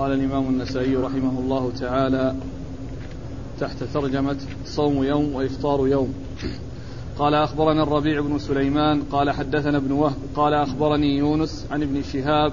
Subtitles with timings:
[0.00, 2.34] قال الإمام النسائي رحمه الله تعالى
[3.60, 6.14] تحت ترجمة صوم يوم وإفطار يوم.
[7.18, 12.52] قال أخبرنا الربيع بن سليمان قال حدثنا ابن وهب قال أخبرني يونس عن ابن شهاب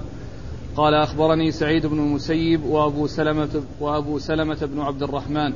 [0.76, 5.52] قال أخبرني سعيد بن المسيب وأبو سلمة وأبو سلمة بن عبد الرحمن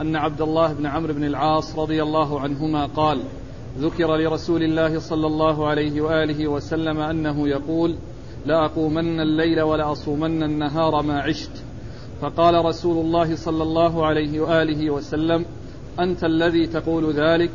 [0.00, 3.20] أن عبد الله بن عمرو بن العاص رضي الله عنهما قال
[3.78, 7.96] ذكر لرسول الله صلى الله عليه وآله وسلم أنه يقول
[8.46, 11.50] لأقومن الليل ولأصومن النهار ما عشت.
[12.20, 15.44] فقال رسول الله صلى الله عليه وآله وسلم
[16.00, 17.50] أنت الذي تقول ذلك؟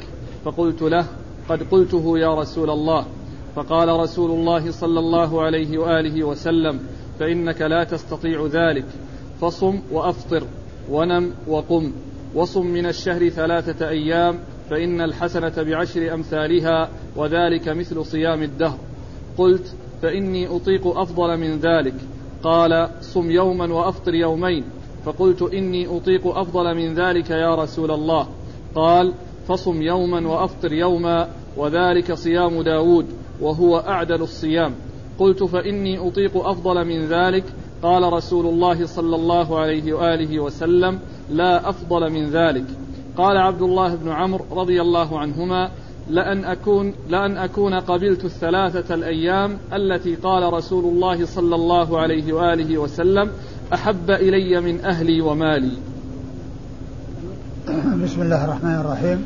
[0.46, 1.06] فقلت له
[1.50, 3.06] قد قلته يا رسول الله.
[3.56, 6.80] فقال رسول الله صلى الله عليه وآله وسلم
[7.20, 8.86] فإنك لا تستطيع ذلك.
[9.42, 10.44] فصم وأفطر
[10.92, 11.92] ونم وقم.
[12.36, 18.78] وصم من الشهر ثلاثة أيام فإن الحسنة بعشر أمثالها وذلك مثل صيام الدهر.
[19.38, 21.96] قلت فإني أطيق أفضل من ذلك.
[22.44, 24.64] قال صم يوما وأفطر يومين.
[25.06, 28.28] فقلت إني أطيق أفضل من ذلك يا رسول الله.
[28.76, 29.14] قال
[29.48, 33.06] فصم يوما وأفطر يوما وذلك صيام داود
[33.42, 34.76] وهو أعدل الصيام.
[35.20, 37.44] قلت فإني أطيق أفضل من ذلك.
[37.84, 42.66] قال رسول الله صلى الله عليه وآله وسلم لا أفضل من ذلك.
[43.18, 45.72] قال عبد الله بن عمرو رضي الله عنهما
[46.10, 52.78] لأن أكون لأن أكون قبلت الثلاثة الأيام التي قال رسول الله صلى الله عليه وآله
[52.78, 53.32] وسلم
[53.74, 55.72] أحب إلي من أهلي ومالي
[58.04, 59.26] بسم الله الرحمن الرحيم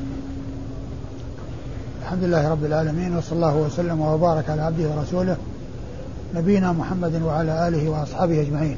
[2.02, 5.38] الحمد لله رب العالمين وصلى الله وسلم وبارك على عبده ورسوله
[6.36, 8.78] نبينا محمد وعلى آله وأصحابه أجمعين.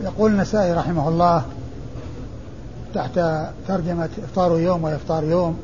[0.00, 1.42] يقول النسائي رحمه الله
[2.94, 3.20] تحت
[3.68, 5.56] ترجمة إفطار يوم وإفطار يوم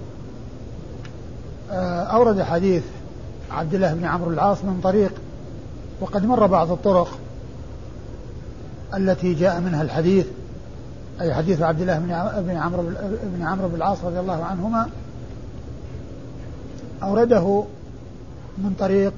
[1.70, 2.83] أورد حديث
[3.50, 5.12] عبد الله بن عمرو العاص من طريق
[6.00, 7.19] وقد مر بعض الطرق
[8.97, 10.27] التي جاء منها الحديث
[11.20, 11.98] أي حديث عبد الله
[12.41, 12.83] بن عمرو
[13.22, 14.88] بن عمرو بن العاص رضي الله عنهما
[17.03, 17.65] أورده
[18.59, 19.12] من طريق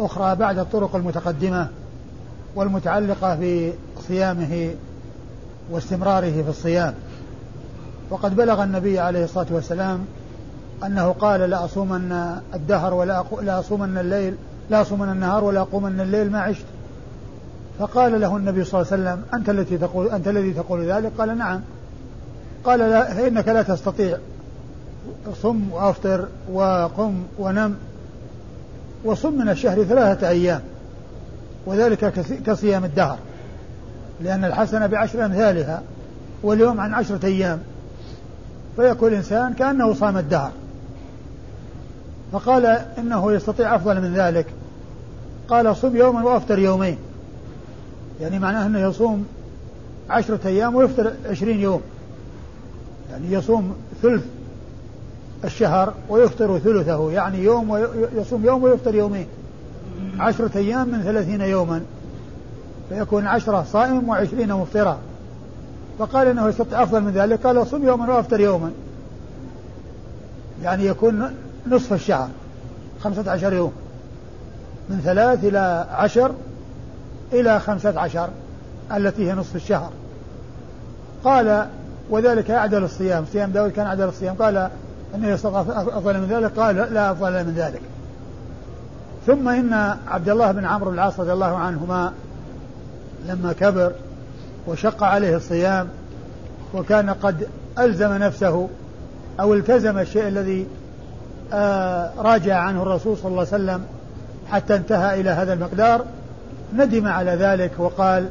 [0.00, 1.68] أخرى بعد الطرق المتقدمة
[2.54, 3.38] والمتعلقة
[3.98, 4.70] بصيامه
[5.70, 6.94] واستمراره في الصيام.
[8.10, 10.04] وقد بلغ النبي عليه الصلاة والسلام
[10.84, 14.34] أنه قال لا أصومن الدهر ولا لا أصومن الليل
[14.70, 16.64] لا أصومن النهار ولا أقومن الليل ما عشت.
[17.78, 21.38] فقال له النبي صلى الله عليه وسلم أنت التي تقول أنت الذي تقول ذلك؟ قال
[21.38, 21.60] نعم.
[22.64, 24.18] قال لا فإنك لا تستطيع.
[25.42, 27.76] صم وأفطر وقم ونم
[29.04, 30.60] وصم من الشهر ثلاثة أيام
[31.66, 32.12] وذلك
[32.46, 33.18] كصيام الدهر
[34.20, 35.82] لأن الحسنة بعشر أمثالها
[36.42, 37.58] واليوم عن عشرة أيام.
[38.76, 40.52] فيكون الإنسان كأنه صام الدهر.
[42.32, 42.66] فقال
[42.98, 44.46] إنه يستطيع أفضل من ذلك.
[45.48, 46.98] قال صم يوما وأفطر يومين.
[48.20, 49.26] يعني معناه أنه يصوم
[50.10, 51.80] عشرة أيام ويفطر عشرين يوم.
[53.10, 54.24] يعني يصوم ثلث
[55.44, 57.12] الشهر ويفطر ثلثه.
[57.12, 59.26] يعني يوم ويصوم يوم ويفطر يومين.
[60.18, 61.82] عشرة أيام من ثلاثين يوما.
[62.88, 64.98] فيكون عشرة صائم وعشرين مفطرا.
[65.98, 67.46] فقال إنه يستطيع أفضل من ذلك.
[67.46, 68.70] قال صم يوما وأفطر يوما.
[70.62, 71.30] يعني يكون
[71.70, 72.28] نصف الشهر
[73.04, 73.72] خمسة عشر يوم.
[74.88, 76.34] من ثلاث إلى عشر
[77.32, 78.28] إلى خمسة عشر
[78.96, 79.90] التي هي نصف الشهر.
[81.24, 81.66] قال
[82.10, 83.24] وذلك أعدل الصيام.
[83.32, 84.34] صيام داود كان أعدل الصيام.
[84.34, 84.70] قال
[85.14, 86.58] أنه أفضل من ذلك.
[86.58, 87.80] قال لا أفضل من ذلك.
[89.26, 92.12] ثم إن عبد الله بن عمرو العاص رضي الله عنهما
[93.28, 93.92] لما كبر
[94.66, 95.88] وشق عليه الصيام
[96.74, 98.68] وكان قد ألزم نفسه
[99.40, 100.66] أو التزم الشيء الذي
[102.18, 103.84] راجع عنه الرسول صلى الله عليه وسلم
[104.50, 106.04] حتى انتهى إلى هذا المقدار.
[106.76, 108.28] ندم على ذلك وقال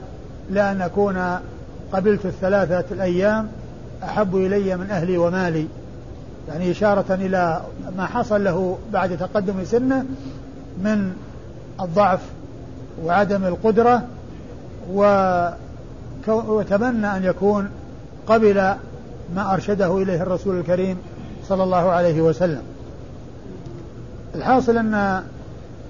[0.51, 1.39] لأن أكون
[1.93, 3.47] قبلت الثلاثة الأيام
[4.03, 5.67] أحب إلي من أهلي ومالي.
[6.47, 7.61] يعني إشارة إلى
[7.97, 10.05] ما حصل له بعد تقدم سنة
[10.83, 11.13] من
[11.81, 12.19] الضعف
[13.03, 14.03] وعدم القدرة
[16.27, 17.69] وتمنى أن يكون
[18.27, 18.73] قبل
[19.35, 20.97] ما أرشده إليه الرسول الكريم
[21.47, 22.61] صلى الله عليه وسلم.
[24.35, 25.23] الحاصل أن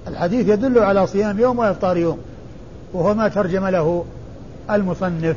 [0.08, 2.18] الحديث يدل على صيام يوم وإفطار يوم
[2.92, 4.04] وهو ما ترجم له
[4.70, 5.36] المصنف.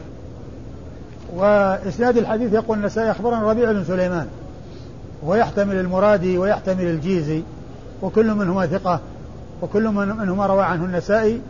[1.35, 4.27] وإسناد الحديث يقول النسائي أخبرنا ربيع بن سليمان
[5.23, 7.44] ويحتمل المرادي ويحتمل الجيزي
[8.01, 9.00] وكل منهما ثقة
[9.61, 11.41] وكل منهما روى عنه النسائي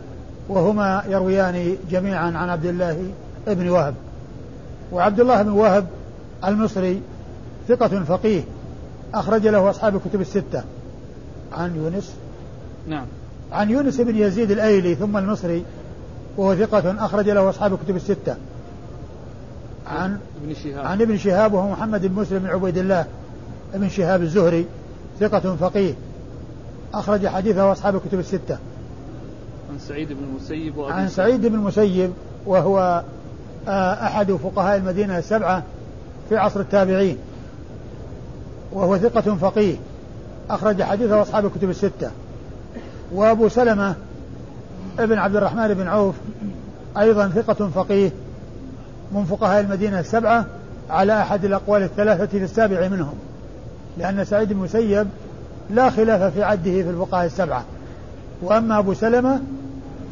[0.48, 3.04] وهما يرويان جميعا عن عبد الله
[3.46, 3.94] بن وهب.
[4.92, 5.86] وعبد الله بن وهب
[6.44, 7.02] المصري
[7.68, 8.42] ثقة فقيه
[9.14, 10.62] أخرج له أصحاب الكتب الستة.
[11.52, 12.14] عن يونس؟
[12.88, 13.06] نعم.
[13.52, 15.64] عن يونس بن يزيد الأيلي ثم المصري
[16.36, 18.36] وهو ثقة أخرج له أصحاب الكتب الستة.
[19.86, 20.86] عن ابن شهاب.
[20.86, 23.06] عن ابن شهاب وهو محمد بن مسلم بن عبيد الله
[23.74, 24.66] ابن شهاب الزهري
[25.20, 25.94] ثقة فقيه.
[26.94, 28.58] أخرج حديثه أصحاب الكتب الستة.
[29.70, 32.12] عن سعيد بن المسيب عن سعيد بن المسيب
[32.46, 33.02] وهو
[33.68, 35.62] آه، أحد فقهاء المدينة السبعة
[36.28, 37.18] في عصر التابعين
[38.72, 39.76] وهو ثقة فقيه.
[40.54, 42.10] أخرج حديثه أصحاب الكتب الستة.
[43.12, 43.94] وأبو سلمة
[44.98, 46.14] ابن عبد الرحمن بن عوف
[46.98, 48.10] أيضا ثقة فقيه
[49.12, 50.46] من فقهاء المدينة السبعة
[50.90, 53.14] على أحد الأقوال الثلاثة في السابع منهم
[53.98, 55.06] لأن سعيد بن المسيب
[55.70, 57.64] لا خلاف في عده في الفقهاء السبعة.
[58.42, 59.40] وأما أبو سلمة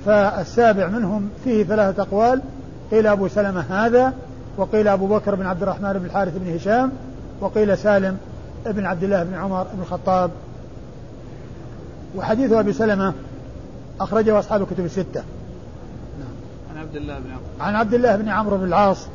[0.07, 2.43] فالسابع منهم فيه ثلاثة أقوال
[2.91, 4.13] قيل أبو سلمة هذا
[4.57, 6.93] وقيل أبو بكر بن عبد الرحمن بن الحارث بن هشام
[7.41, 8.19] وقيل سالم
[8.67, 10.31] بن عبد الله بن عمر بن الخطاب
[12.17, 13.15] وحديث أبي سلمة
[14.01, 15.23] أخرجه أصحاب الكتب الستة.
[16.19, 16.31] نعم.
[16.71, 17.45] عن عبد الله بن عمرو.
[17.61, 19.07] عن عبد الله بن عمرو بن العاص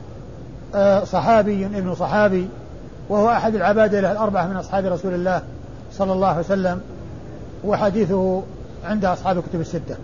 [0.75, 2.47] آه، صحابي ابن صحابي
[3.09, 5.41] وهو أحد العبادة الأربعة من أصحاب رسول الله
[5.91, 6.81] صلى الله عليه وسلم
[7.63, 8.43] وحديثه
[8.85, 9.95] عند أصحاب الكتب الستة.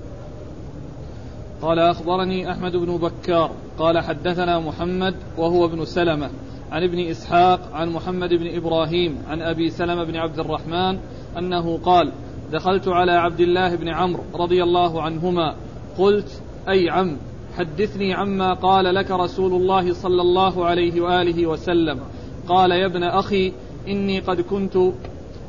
[1.62, 6.30] قال أخبرني أحمد بن بكار قال حدثنا محمد وهو ابن سلمة
[6.72, 11.00] عن ابن إسحاق عن محمد بن إبراهيم عن أبي سلمة بن عبد الرحمن
[11.38, 12.12] أنه قال
[12.52, 15.56] دخلت على عبد الله بن عمرو رضي الله عنهما
[15.98, 17.18] قلت أي عم
[17.58, 22.00] حدثني عما قال لك رسول الله صلى الله عليه وآله وسلم.
[22.48, 23.54] قال يا ابن أخي
[23.88, 24.78] إني قد كنت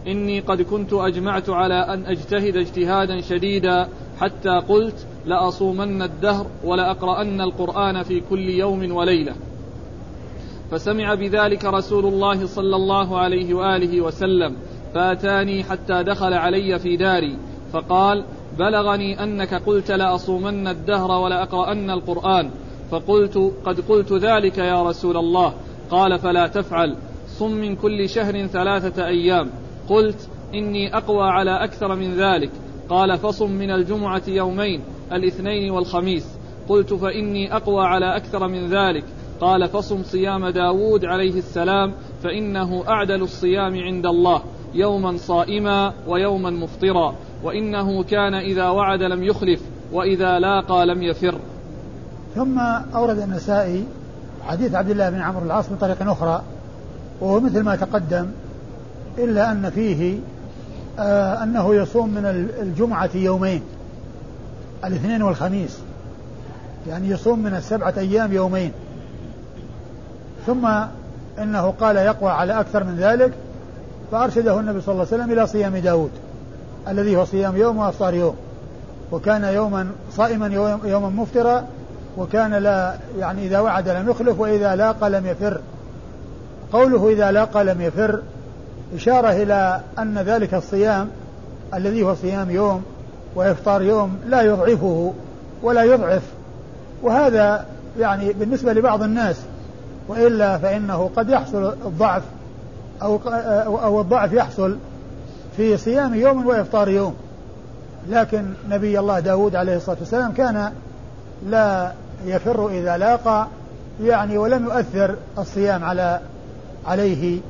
[0.07, 3.89] إني قد كنت أجمعت على أن أجتهد اجتهادا شديدا
[4.21, 9.35] حتى قلت لأصومن الدهر ولأقرأن القرآن في كل يوم وليلة.
[10.71, 14.57] فسمع بذلك رسول الله صلى الله عليه وآله وسلم
[14.95, 17.39] فأتاني حتى دخل علي في داري
[17.73, 18.25] فقال
[18.59, 22.51] بلغني أنك قلت لأصومن الدهر ولأقرأن القرآن
[22.91, 25.55] فقلت قد قلت ذلك يا رسول الله
[25.91, 26.97] قال فلا تفعل
[27.27, 29.51] صم من كل شهر ثلاثة أيام
[29.89, 32.51] قلت إني أقوى على أكثر من ذلك
[32.89, 34.81] قال فصم من الجمعة يومين
[35.13, 36.27] الاثنين والخميس
[36.69, 39.05] قلت فإني أقوى على أكثر من ذلك
[39.41, 41.93] قال فصم صيام داود عليه السلام
[42.23, 44.43] فإنه أعدل الصيام عند الله
[44.75, 49.61] يوما صائما ويوما مفطرا وإنه كان إذا وعد لم يخلف
[49.93, 51.35] وإذا لاقى لم يفر.
[52.35, 52.59] ثم
[52.95, 53.85] أورد النسائي
[54.47, 56.43] حديث عبد الله بن عمرو العاص من طريق أخرى
[57.21, 58.27] وهو مثل ما تقدم
[59.19, 60.19] إلا أن فيه
[60.99, 62.27] آه أنه يصوم من
[62.61, 63.63] الجمعة يومين
[64.85, 65.79] الاثنين والخميس
[66.89, 68.73] يعني يصوم من السبعة أيام يومين.
[70.51, 70.69] ثم
[71.43, 73.33] إنه قال يقوى على أكثر من ذلك
[74.13, 76.11] فأرشده النبي صلى الله عليه وسلم إلى صيام داود
[76.89, 78.37] الذي هو صيام يوم وأفطار يوم
[79.13, 81.65] وكان يوما صائما يوما مفطرا
[82.19, 85.61] وكان لا يعني إذا وعد لم يخلف وإذا لاقى لم يفر.
[86.73, 88.23] قوله إذا لاقى لم يفر
[88.95, 91.09] إشارة إلى أن ذلك الصيام
[91.75, 92.83] الذي هو صيام يوم
[93.35, 95.13] وإفطار يوم لا يضعفه
[95.63, 96.23] ولا يضعف.
[97.03, 97.67] وهذا
[97.99, 99.37] يعني بالنسبة لبعض الناس
[100.11, 102.23] وإلا فإنه قد يحصل الضعف
[103.03, 103.21] أو
[103.85, 104.77] أو الضعف يحصل
[105.57, 107.15] في صيام يوم وإفطار يوم.
[108.09, 110.73] لكن نبي الله داود عليه الصلاة والسلام كان
[111.47, 111.93] لا
[112.25, 113.47] يفر إذا لاقى
[114.03, 116.21] يعني ولم يؤثر الصيام على
[116.87, 117.41] عليه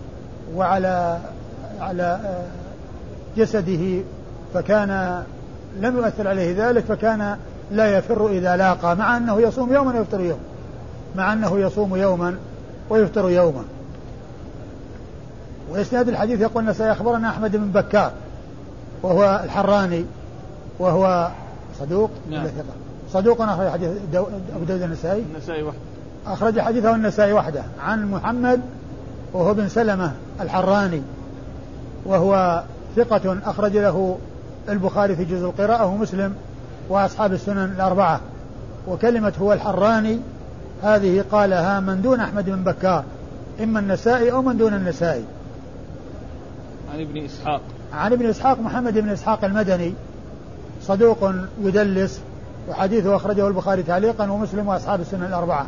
[0.57, 1.19] وعلى
[1.81, 2.19] على
[3.37, 4.03] جسده
[4.55, 5.23] فكان
[5.81, 7.37] لم يؤثر عليه ذلك فكان
[7.71, 10.41] لا يفر إذا لاقى مع أنه يصوم يوما ويفطر يوم
[11.17, 12.37] مع أنه يصوم يوما
[12.91, 13.65] ويفطر يوما.
[15.71, 18.13] وإسناد الحديث يقول أن سيخبرنا أحمد بن بكار
[19.03, 20.05] وهو الحراني
[20.79, 21.31] وهو
[21.81, 22.47] صدوق نعم.
[23.13, 25.25] صدوق أخرج حديث دو أبو داود النسائي.
[25.35, 25.79] النسائي وحده.
[26.27, 28.61] أخرج حديثه النسائي وحده عن محمد
[29.33, 31.03] وهو بن سلمة الحراني
[32.07, 32.63] وهو
[32.97, 34.19] ثقة أخرج له
[34.69, 36.35] البخاري في جزء القراءة ومسلم
[36.89, 38.21] وأصحاب السنن الأربعة.
[38.89, 40.21] وكلمة هو الحراني
[40.83, 43.05] هذه قالها من دون أحمد بن بكار
[43.63, 45.25] إما النسائي أو من دون النسائي.
[46.95, 47.61] عن ابن إسحاق.
[47.93, 49.95] عن ابن إسحاق محمد بن إسحاق المدني
[50.83, 51.33] صدوق
[51.63, 52.21] يدلس
[52.69, 55.67] وحديثه أخرجه البخاري تعليقا ومسلم وأصحاب السنن الأربعة.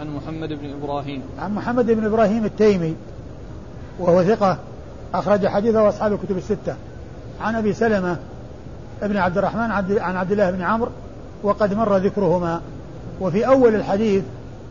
[0.00, 1.22] عن محمد بن إبراهيم.
[1.38, 2.96] عن محمد بن إبراهيم التيمي
[3.98, 4.58] وهو ثقة
[5.14, 6.74] أخرج حديثه أصحاب الكتب الستة.
[7.40, 8.16] عن أبي سلمة
[9.02, 10.90] ابن عبد الرحمن عن عبد الله بن عمرو
[11.42, 12.60] وقد مر ذكرهما.
[13.22, 14.24] وفي أول الحديث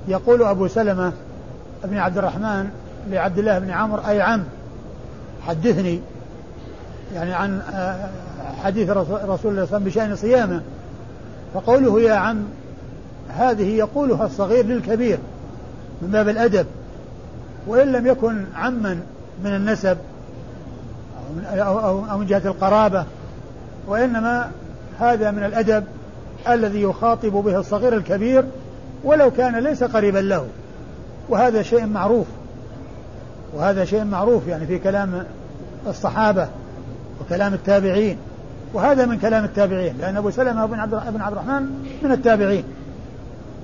[0.08, 1.14] يقول أبو سلمة
[1.84, 2.70] ابن عبد الرحمن
[3.10, 4.44] لعبد الله بن عمرو أي عم
[5.48, 6.00] حدثني
[7.14, 8.10] يعني عن آه،
[8.64, 10.62] حديث رسول الله صلى الله عليه وسلم بشأن صيامه.
[11.54, 12.44] فقوله يا عم
[13.30, 15.20] هذه يقولها الصغير للكبير
[16.02, 16.66] من باب الأدب.
[17.68, 19.00] وإن لم يكن عما
[19.44, 19.98] من النسب
[21.58, 23.06] أو من جهة القرابة
[23.88, 24.52] وإنما
[25.00, 25.84] هذا من الأدب
[26.50, 28.46] الذي يخاطب به الصغير الكبير
[29.04, 30.48] ولو كان ليس قريبا له.
[31.30, 32.28] وهذا شيء معروف.
[33.54, 35.26] وهذا شيء معروف يعني في كلام
[35.88, 36.48] الصحابة
[37.22, 38.18] وكلام التابعين.
[38.74, 41.62] وهذا من كلام التابعين لأن أبو سلمة بن عبد بن عبد الرحمن
[42.04, 42.64] من التابعين.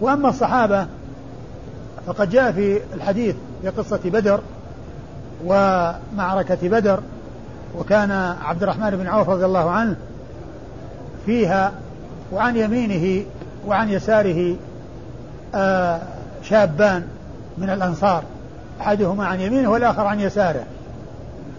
[0.01, 0.88] وأما الصحابة
[2.07, 4.39] فقد جاء في الحديث في قصة بدر
[5.46, 7.00] ومعركة بدر
[7.79, 9.96] وكان عبد الرحمن بن عوف رضي الله عنه
[11.25, 11.72] فيها
[12.31, 13.25] وعن يمينه
[13.67, 14.55] وعن يساره
[15.55, 16.01] آه
[16.43, 17.07] شابان
[17.57, 18.24] من الأنصار.
[18.81, 20.63] أحدهما عن يمينه والآخر عن يساره.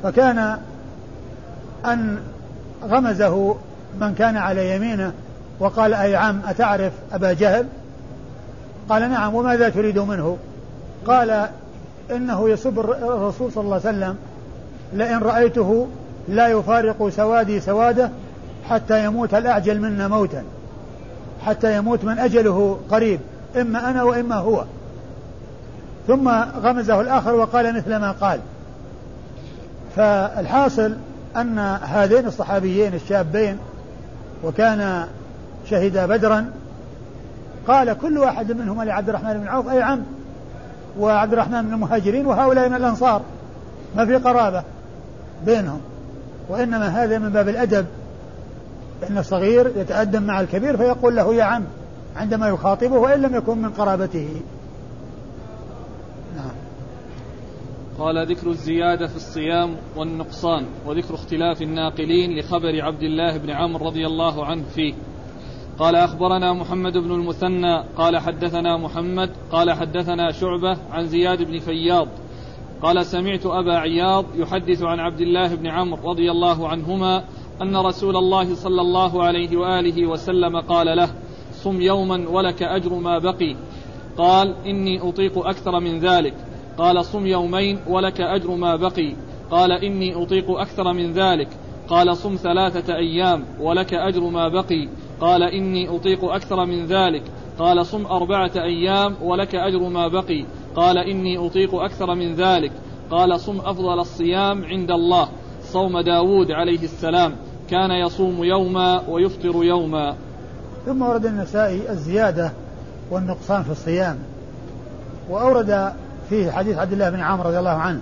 [0.03, 0.59] فكان
[1.85, 2.19] أن
[2.85, 3.57] غمزه
[4.01, 5.13] من كان على يمينه
[5.61, 7.67] وقال أي عم أتعرف أبا جهل؟
[8.89, 10.37] قال نعم وماذا تريد منه؟
[11.07, 11.49] قال
[12.11, 14.17] إنه يسب الرسول صلى الله عليه وسلم
[14.93, 15.87] لئن رأيته
[16.29, 18.11] لا يفارق سوادي سواده
[18.71, 20.43] حتى يموت الأعجل منا موتا.
[21.47, 23.21] حتى يموت من أجله قريب
[23.57, 24.65] إما أنا وإما هو.
[26.07, 26.29] ثم
[26.63, 28.41] غمزه الآخر وقال مثل ما قال.
[29.97, 30.97] فالحاصل
[31.37, 33.59] أن هذين الصحابيين الشابين
[34.45, 35.07] وكان
[35.71, 36.51] شهدا بدرا
[37.69, 40.03] قال كل واحد منهما لعبد الرحمن بن عوف أي عم
[40.99, 43.23] وعبد الرحمن من المهاجرين وهؤلاء من الأنصار.
[43.97, 44.63] ما في قرابة
[45.47, 45.81] بينهم
[46.49, 47.87] وإنما هذا من باب الأدب.
[49.11, 51.65] أن الصغير يتأدب مع الكبير فيقول له يا عم
[52.17, 54.29] عندما يخاطبه وإن لم يكن من قرابته.
[56.37, 56.53] نعم.
[57.99, 64.07] قال ذكر الزيادة في الصيام والنقصان وذكر اختلاف الناقلين لخبر عبد الله بن عمرو رضي
[64.07, 64.95] الله عنه فيه.
[65.79, 72.09] قال أخبرنا محمد بن المثنى قال حدثنا محمد قال حدثنا شعبة عن زياد بن فياض.
[72.83, 77.25] قال سمعت أبا عياض يحدث عن عبد الله بن عمرو رضي الله عنهما
[77.63, 81.09] أن رسول الله صلى الله عليه وآله وسلم قال له
[81.53, 83.57] صم يوما ولك أجر ما بقي.
[84.19, 86.35] قال إني أطيق أكثر من ذلك.
[86.79, 89.15] قال صم يومين ولك أجر ما بقي.
[89.51, 91.49] قال إني أطيق أكثر من ذلك.
[91.89, 94.89] قال صم ثلاثة أيام ولك أجر ما بقي.
[95.21, 97.23] قال إني أطيق أكثر من ذلك.
[97.59, 100.45] قال صم أربعة أيام ولك أجر ما بقي.
[100.77, 102.73] قال إني أطيق أكثر من ذلك.
[103.11, 105.29] قال صم أفضل الصيام عند الله.
[105.61, 107.37] صوم داود عليه السلام.
[107.71, 110.15] كان يصوم يوما ويفطر يوما.
[110.87, 112.53] ثم ورد النسائي الزيادة
[113.11, 114.19] والنقصان في الصيام.
[115.31, 115.93] وأورد
[116.31, 118.01] فيه حديث عبد الله بن عمرو رضي الله عنه.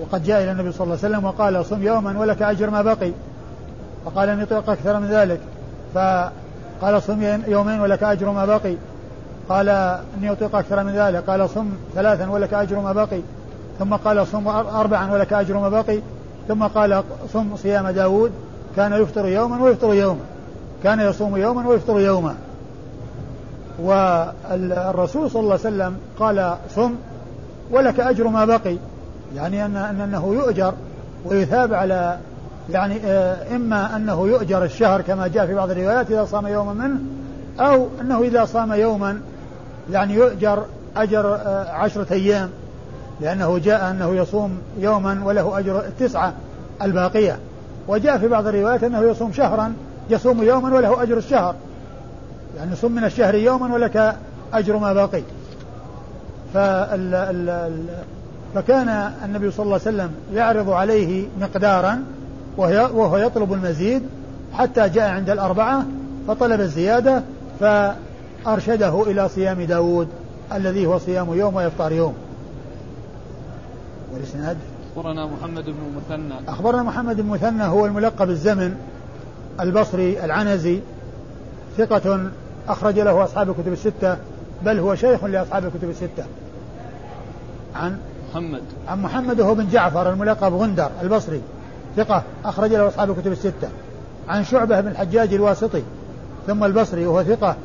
[0.00, 3.12] وقد جاء إلى النبي صلى الله عليه وسلم وقال صم يوما ولك أجر ما بقي.
[4.04, 5.40] فقال إني أطيق أكثر من ذلك.
[5.94, 8.76] فقال صم يومين ولك أجر ما بقي.
[9.48, 9.68] قال
[10.18, 11.30] إني أطيق أكثر من ذلك.
[11.30, 13.20] قال صم ثلاثا ولك أجر ما بقي.
[13.78, 16.00] ثم قال صم أربعا ولك أجر ما بقي.
[16.48, 18.32] ثم قال صم صيام داود.
[18.76, 20.20] كان يفطر يوما ويفطر يوما.
[20.82, 22.34] كان يصوم يوما ويفطر يوما.
[23.78, 26.94] والرسول صلى الله عليه وسلم قال صم
[27.70, 28.76] ولك أجر ما بقي.
[29.36, 30.74] يعني أن أنه يؤجر
[31.24, 32.18] ويثاب على
[32.70, 37.00] يعني آه، إما أنه يؤجر الشهر كما جاء في بعض الروايات إذا صام يوما منه
[37.60, 39.20] أو أنه إذا صام يوما
[39.90, 40.64] يعني يؤجر
[40.96, 42.50] أجر آه، عشرة أيام
[43.20, 46.32] لأنه جاء أنه يصوم يوما وله أجر التسعة
[46.82, 47.38] الباقية.
[47.88, 49.74] وجاء في بعض الروايات أنه يصوم شهرا
[50.10, 51.54] يصوم يوما وله أجر الشهر.
[52.56, 54.16] يعني صم من الشهر يوما ولك
[54.52, 55.22] أجر ما بقي
[56.54, 57.72] فال
[58.54, 62.02] فكان النبي صلى الله عليه وسلم يعرض عليه مقدارا
[62.56, 64.02] وهو يطلب المزيد
[64.52, 65.86] حتى جاء عند الأربعة
[66.28, 67.22] فطلب الزيادة
[67.60, 70.08] فأرشده إلى صيام داود
[70.52, 72.14] الذي هو صيام يوم ويفطر يوم.
[74.14, 74.56] والإسناد؟
[74.96, 78.74] أخبرنا محمد بن المثنى أخبرنا محمد بن المثنى هو الملقب الزمن
[79.60, 80.80] البصري العنزي
[81.78, 82.30] ثقة
[82.68, 84.16] أخرج له أصحاب الكتب الستة
[84.62, 86.24] بل هو شيخ لأصحاب الكتب الستة.
[87.74, 87.98] عن؟
[88.30, 88.62] محمد.
[88.88, 91.40] عن محمد وهو بن جعفر الملقب غندر البصري
[91.96, 93.68] ثقة أخرج له أصحاب الكتب الستة.
[94.28, 95.82] عن شعبة بن الحجاج الواسطي
[96.46, 97.56] ثم البصري وهو ثقة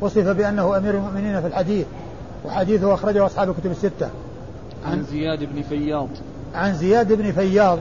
[0.00, 1.86] وصف بأنه أمير المؤمنين في الحديث
[2.44, 4.08] وحديثه أخرجه أصحاب الكتب الستة.
[4.86, 6.08] عن, عن زياد بن فياض.
[6.54, 7.78] عن زياد بن فياض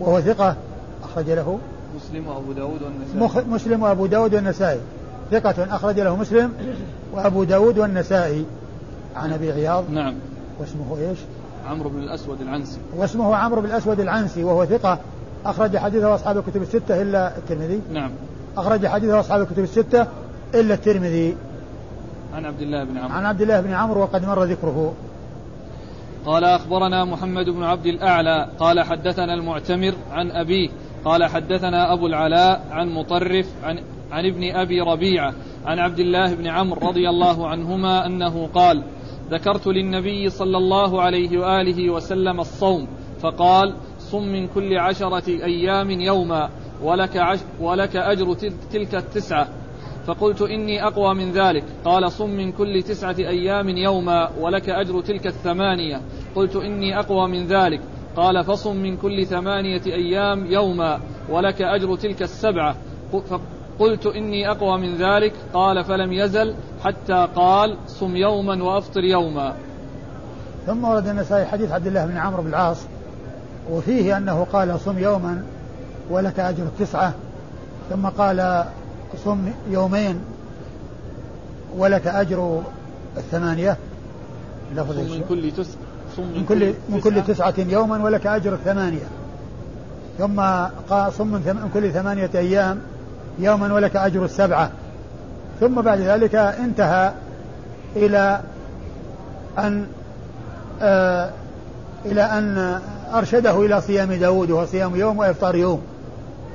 [0.00, 0.56] وهو ثقة
[1.04, 1.58] أخرج له
[1.96, 3.44] مسلم وأبو داود والنسائي.
[3.48, 4.80] مسلم وأبو داود والنسائي.
[5.30, 6.52] ثقة أخرج له مسلم
[7.12, 8.44] وأبو داود والنسائي.
[9.16, 9.90] عن أبي عياض.
[9.90, 10.14] نعم.
[10.60, 11.18] واسمه إيش؟
[11.68, 12.78] عمرو بن الأسود العنسي.
[12.96, 14.98] واسمه عمرو بن الأسود العنسي وهو ثقة.
[15.46, 17.80] أخرج حديثه أصحاب الكتب الستة إلا الترمذي.
[17.92, 18.10] نعم.
[18.56, 20.06] أخرج حديثه أصحاب الكتب الستة
[20.54, 21.36] إلا الترمذي.
[22.34, 23.14] عن عبد الله بن عمرو.
[23.14, 24.94] عن عبد الله بن عمرو وقد مر ذكره.
[26.26, 30.68] قال أخبرنا محمد بن عبد الأعلى قال حدثنا المعتمر عن أبيه
[31.04, 33.78] قال حدثنا أبو العلاء عن مطرف عن,
[34.12, 35.34] عن ابن أبي ربيعة
[35.66, 38.82] عن عبد الله بن عمرو رضي الله عنهما أنه قال
[39.30, 42.88] ذكرت للنبي صلى الله عليه وآله وسلم الصوم
[43.20, 46.50] فقال صم من كل عشرة أيام يوما
[46.82, 48.34] ولك, عش ولك أجر
[48.72, 49.48] تلك التسعة
[50.06, 51.64] فقلت إني أقوى من ذلك.
[51.84, 56.00] قال صم من كل تسعة أيام يوما ولك أجر تلك الثمانية.
[56.34, 57.80] قلت إني أقوى من ذلك.
[58.16, 62.76] قال فصم من كل ثمانية أيام يوما ولك أجر تلك السبعة.
[63.78, 65.32] قلت إني أقوى من ذلك.
[65.54, 69.54] قال فلم يزل حتى قال صم يوما وأفطر يوما.
[70.66, 72.86] ثم ورد النسائي حديث عبد الله بن عمرو بن العاص
[73.70, 75.42] وفيه أنه قال صم يوما
[76.10, 77.14] ولك أجر التسعة
[77.90, 78.64] ثم قال
[79.24, 80.20] صم يومين
[81.76, 82.62] ولك أجر
[83.16, 83.76] الثمانية.
[84.74, 85.76] لفظ من كل تسعة
[86.18, 87.54] من كل من كل تسعة.
[87.58, 89.06] يوما ولك أجر الثمانية.
[90.18, 90.40] ثم
[90.90, 92.80] قال صم من كل ثمانية أيام
[93.38, 94.70] يوما ولك أجر السبعة.
[95.60, 97.12] ثم بعد ذلك انتهى
[97.96, 98.40] إلى
[99.58, 99.86] أن
[100.82, 101.30] آه
[102.04, 102.80] إلى أن
[103.14, 105.82] أرشده إلى صيام داود وهو صيام يوم وإفطار يوم.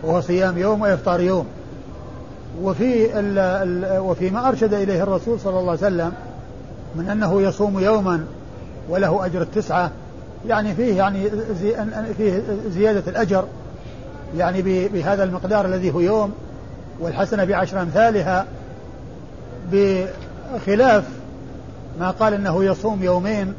[0.04, 1.46] وهو صيام يوم وإفطار يوم.
[2.62, 6.12] وفي ال ال وفيما أرشد إليه الرسول صلى الله عليه وسلم
[6.96, 8.26] من أنه يصوم يوما
[8.90, 9.92] وله أجر التسعة
[10.48, 11.30] يعني فيه يعني
[11.62, 11.76] زي
[12.18, 13.46] فيه زيادة الأجر
[14.38, 16.34] يعني بهذا المقدار الذي هو يوم
[17.00, 18.46] والحسنة بعشر أمثالها
[19.72, 21.04] بخلاف
[22.00, 23.54] ما قال أنه يصوم يومين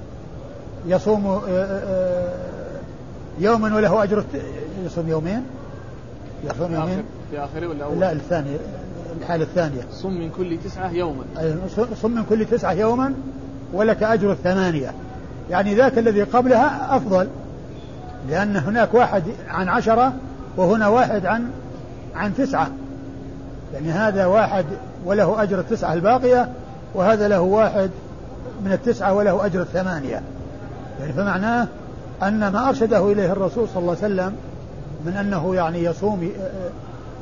[0.87, 2.35] يصوم آه، آه،
[3.39, 4.25] يوما وله أجر
[4.85, 5.43] يصوم يومين؟
[6.45, 8.57] يصوم يومين في آخره ولا أول؟ لا الثاني
[9.21, 9.83] الحالة الثانية.
[9.93, 11.25] صم من كل تسعة يوما.
[12.03, 13.15] صم من كل تسعة يوما
[13.73, 14.93] ولك أجر الثمانية.
[15.51, 17.29] يعني ذاك الذي قبلها أفضل
[18.29, 20.13] لأن هناك واحد عن عشرة
[20.57, 21.51] وهنا واحد عن
[22.15, 22.71] عن تسعة.
[23.75, 24.65] يعني هذا واحد
[25.05, 26.49] وله أجر التسعة الباقية
[26.95, 27.91] وهذا له واحد
[28.65, 30.23] من التسعة وله أجر الثمانية.
[31.01, 31.67] يعني فمعناه
[32.23, 34.37] أن ما أرشده إليه الرسول صلى الله عليه وسلم
[35.07, 36.71] من أنه يعني يصوم آه،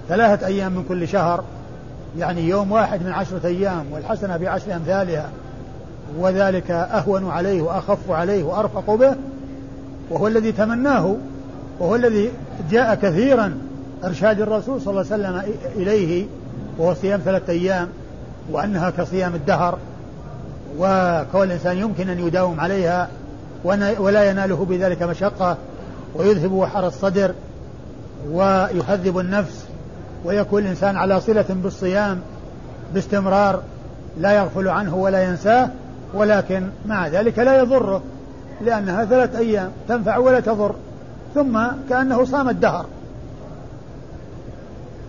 [0.09, 1.45] ثلاثة أيام من كل شهر
[2.19, 5.31] يعني يوم واحد من عشرة أيام والحسنة بعشر أمثالها
[6.19, 9.15] وذلك أهون عليه وأخف عليه وأرفق به
[10.11, 11.17] وهو الذي تمناه
[11.81, 12.31] وهو الذي
[12.71, 13.59] جاء كثيرا
[14.05, 16.27] إرشاد الرسول صلى الله عليه وسلم إليه
[16.79, 17.89] وهو صيام ثلاثة أيام
[18.51, 19.79] وأنها كصيام الدهر
[20.79, 23.09] وكون الإنسان يمكن أن يداوم عليها
[23.99, 25.57] ولا يناله بذلك مشقة
[26.15, 27.35] ويذهب وحر الصدر
[28.29, 29.65] ويهذب النفس
[30.25, 32.21] ويكون الإنسان على صلة بالصيام
[32.95, 33.63] باستمرار
[34.19, 35.71] لا يغفل عنه ولا ينساه
[36.15, 38.03] ولكن مع ذلك لا يضره
[38.61, 40.75] لأنها ثلاث أيام تنفع ولا تضر
[41.35, 42.87] ثم كأنه صام الدهر.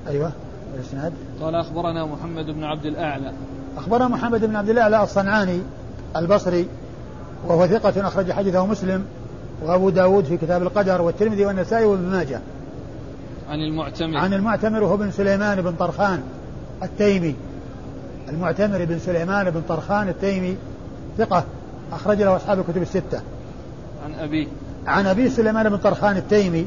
[0.08, 0.32] أيوة
[0.76, 1.14] الإسناد.
[1.42, 3.32] قال أخبرنا محمد بن عبد الأعلى.
[3.78, 5.62] أخبرنا محمد بن عبد الأعلى الصنعاني
[6.16, 6.68] البصري
[7.48, 9.06] وهو ثقة أخرج حديثه مسلم
[9.64, 12.40] وأبو داود في كتاب القدر والترمذي والنسائي وابن ماجه.
[13.52, 14.18] عن المعتمر.
[14.18, 16.22] عن المعتمر وهو بن سليمان بن طرخان
[16.84, 17.36] التيمي.
[18.30, 20.58] المعتمر بن سليمان بن طرخان التيمي
[21.18, 21.44] ثقة
[21.92, 23.22] أخرج له أصحاب الكتب الستة.
[24.06, 24.48] عن أبي.
[24.88, 26.66] عن أبي سليمان بن طرخان التيمي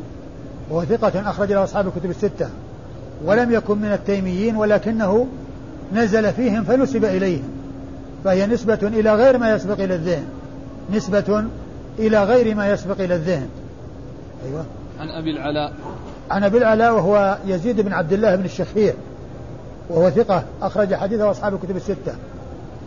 [0.70, 2.48] وهو ثقة أخرج له أصحاب الكتب الستة.
[3.24, 5.26] ولم يكن من التيميين ولكنه
[5.92, 7.48] نزل فيهم فنسب إليهم
[8.24, 10.24] فهي نسبة إلى غير ما يسبق إلى الذهن.
[10.92, 11.44] نسبة
[11.98, 13.48] إلى غير ما يسبق إلى الذهن.
[14.46, 14.64] أيوة.
[15.00, 15.72] عن أبي العلاء.
[16.30, 18.94] عن أبي العلاء وهو يزيد بن عبد الله بن الشخير
[19.90, 22.14] وهو ثقة أخرج حديثه أصحاب الكتب الستة.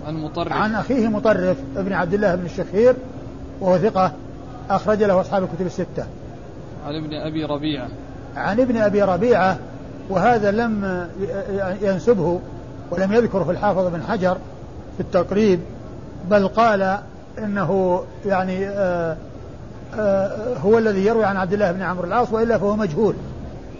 [0.07, 0.53] عن مطرف.
[0.53, 2.95] عن أخيه مطرف ابن عبد الله بن الشخير
[3.61, 4.11] وهو ثقة
[4.69, 6.05] أخرج له أصحاب الكتب الستة.
[6.85, 7.87] عن ابن أبي ربيعة.
[8.35, 9.57] عن ابن أبي ربيعة
[10.09, 11.07] وهذا لم
[11.81, 12.39] ينسبه
[12.91, 14.37] ولم يذكره الحافظ بن حجر
[14.97, 15.59] في التقريب
[16.29, 16.97] بل قال
[17.37, 19.17] إنه يعني آه،
[20.63, 23.15] هو الذي يروي عن عبد الله بن عمرو العاص وإلا فهو مجهول.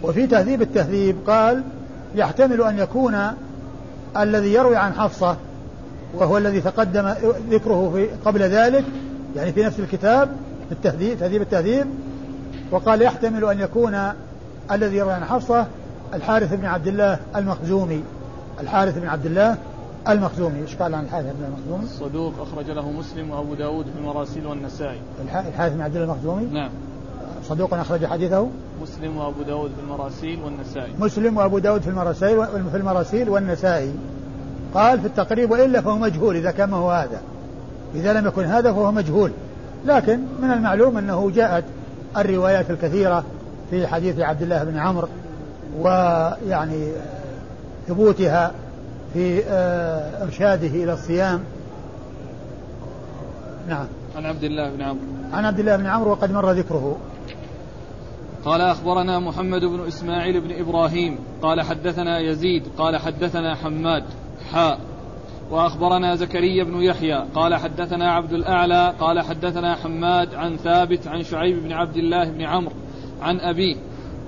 [0.02, 1.62] وفي تهذيب التهذيب قال
[2.14, 3.16] يحتمل أن يكون
[4.16, 5.36] الذي يروي عن حفصة
[6.14, 7.14] وهو الذي تقدم
[7.50, 8.84] ذكره في قبل ذلك
[9.36, 10.28] يعني في نفس الكتاب
[10.68, 11.86] في التهذيب تهذيب التهذيب
[12.70, 13.98] وقال يحتمل أن يكون
[14.72, 15.66] الذي يروي عن حفصة
[16.14, 18.02] الحارث بن عبد الله المخزومي.
[18.60, 19.56] الحارث بن عبد الله
[20.08, 24.46] المخزومي إيش قال عن الحارث بن المخزومي؟ صدوق أخرج له مسلم وأبو داود في المراسيل
[24.46, 25.00] والنسائي
[25.48, 26.70] الحارث بن عبد الله المخزومي؟ نعم
[27.44, 28.48] صدوق أخرج حديثه؟
[28.82, 33.94] مسلم وأبو داود في المراسيل والنسائي مسلم وأبو داود في المراسيل في المراسيل والنسائي
[34.74, 37.20] قال في التقريب وإلا فهو مجهول إذا كان ما هو هذا
[37.94, 39.32] إذا لم يكن هذا فهو مجهول
[39.86, 41.64] لكن من المعلوم أنه جاءت
[42.16, 43.24] الروايات الكثيرة
[43.70, 45.08] في حديث عبد الله بن عمرو
[45.78, 46.88] ويعني
[47.88, 48.52] ثبوتها
[49.12, 51.44] في آه، إرشاده إلى الصيام.
[53.68, 53.86] نعم.
[54.16, 55.02] عن عبد الله بن عمرو.
[55.32, 56.96] عن عبد الله بن عمرو وقد مر ذكره.
[58.44, 61.18] قال أخبرنا محمد بن إسماعيل بن إبراهيم.
[61.42, 64.04] قال حدثنا يزيد قال حدثنا حماد
[64.52, 64.78] حاء
[65.50, 67.24] وأخبرنا زكريا بن يحيى.
[67.34, 72.42] قال حدثنا عبد الأعلى قال حدثنا حماد عن ثابت عن شعيب بن عبد الله بن
[72.42, 72.74] عمرو
[73.22, 73.76] عن أبيه.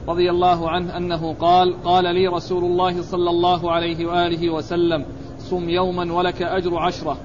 [0.09, 5.05] رضي الله عنه أنه قال قال لي رسول الله صلى الله عليه وآله وسلم
[5.39, 7.17] صم يوما ولك أجر عشرة.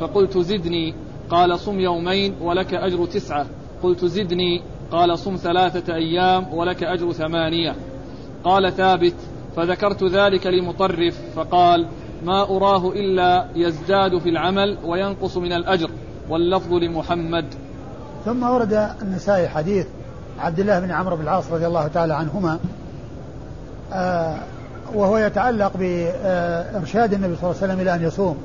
[0.00, 0.94] فقلت زدني.
[1.30, 3.46] قال صم يومين ولك أجر تسعة.
[3.82, 4.62] قلت زدني.
[4.92, 7.74] قال صم ثلاثة أيام ولك أجر ثمانية.
[8.44, 9.16] قال ثابت.
[9.56, 11.86] فذكرت ذلك لمطرف فقال
[12.24, 15.90] ما أراه إلا يزداد في العمل وينقص من الأجر.
[16.28, 17.54] واللفظ لمحمد.
[18.24, 19.86] ثم ورد النسائي حديث
[20.40, 22.58] عبد الله بن عمرو بن العاص رضي الله تعالى عنهما
[23.92, 24.36] آه
[24.94, 28.36] وهو يتعلق بإرشاد النبي صلى الله عليه وسلم إلى أن يصوم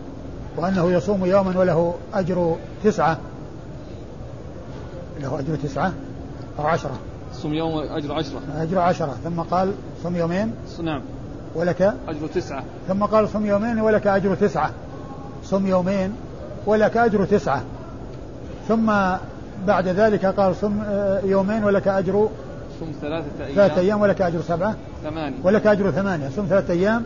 [0.57, 3.17] وأنه يصوم يوما وله أجر تسعة
[5.21, 5.93] له أجر تسعة
[6.59, 6.99] أو عشرة.
[7.33, 8.41] صم يوم أجر عشرة.
[8.57, 10.53] أجر عشرة ثم قال صم يومين.
[10.83, 11.01] نعم.
[11.55, 12.63] ولك؟ أجر تسعة.
[12.87, 14.71] ثم قال صم يومين ولك أجر تسعة.
[15.43, 16.15] صم يومين
[16.65, 17.61] ولك أجر تسعة.
[18.67, 18.91] ثم
[19.67, 22.29] بعد ذلك قال صم آه، يومين ولك أجر
[22.79, 23.55] صم ثلاثة أيام.
[23.55, 24.75] ثلاثة أيام ولك أجر سبعة.
[25.03, 25.37] ثمانية.
[25.43, 26.29] ولك أجر ثمانية.
[26.29, 27.03] صم ثلاثة أيام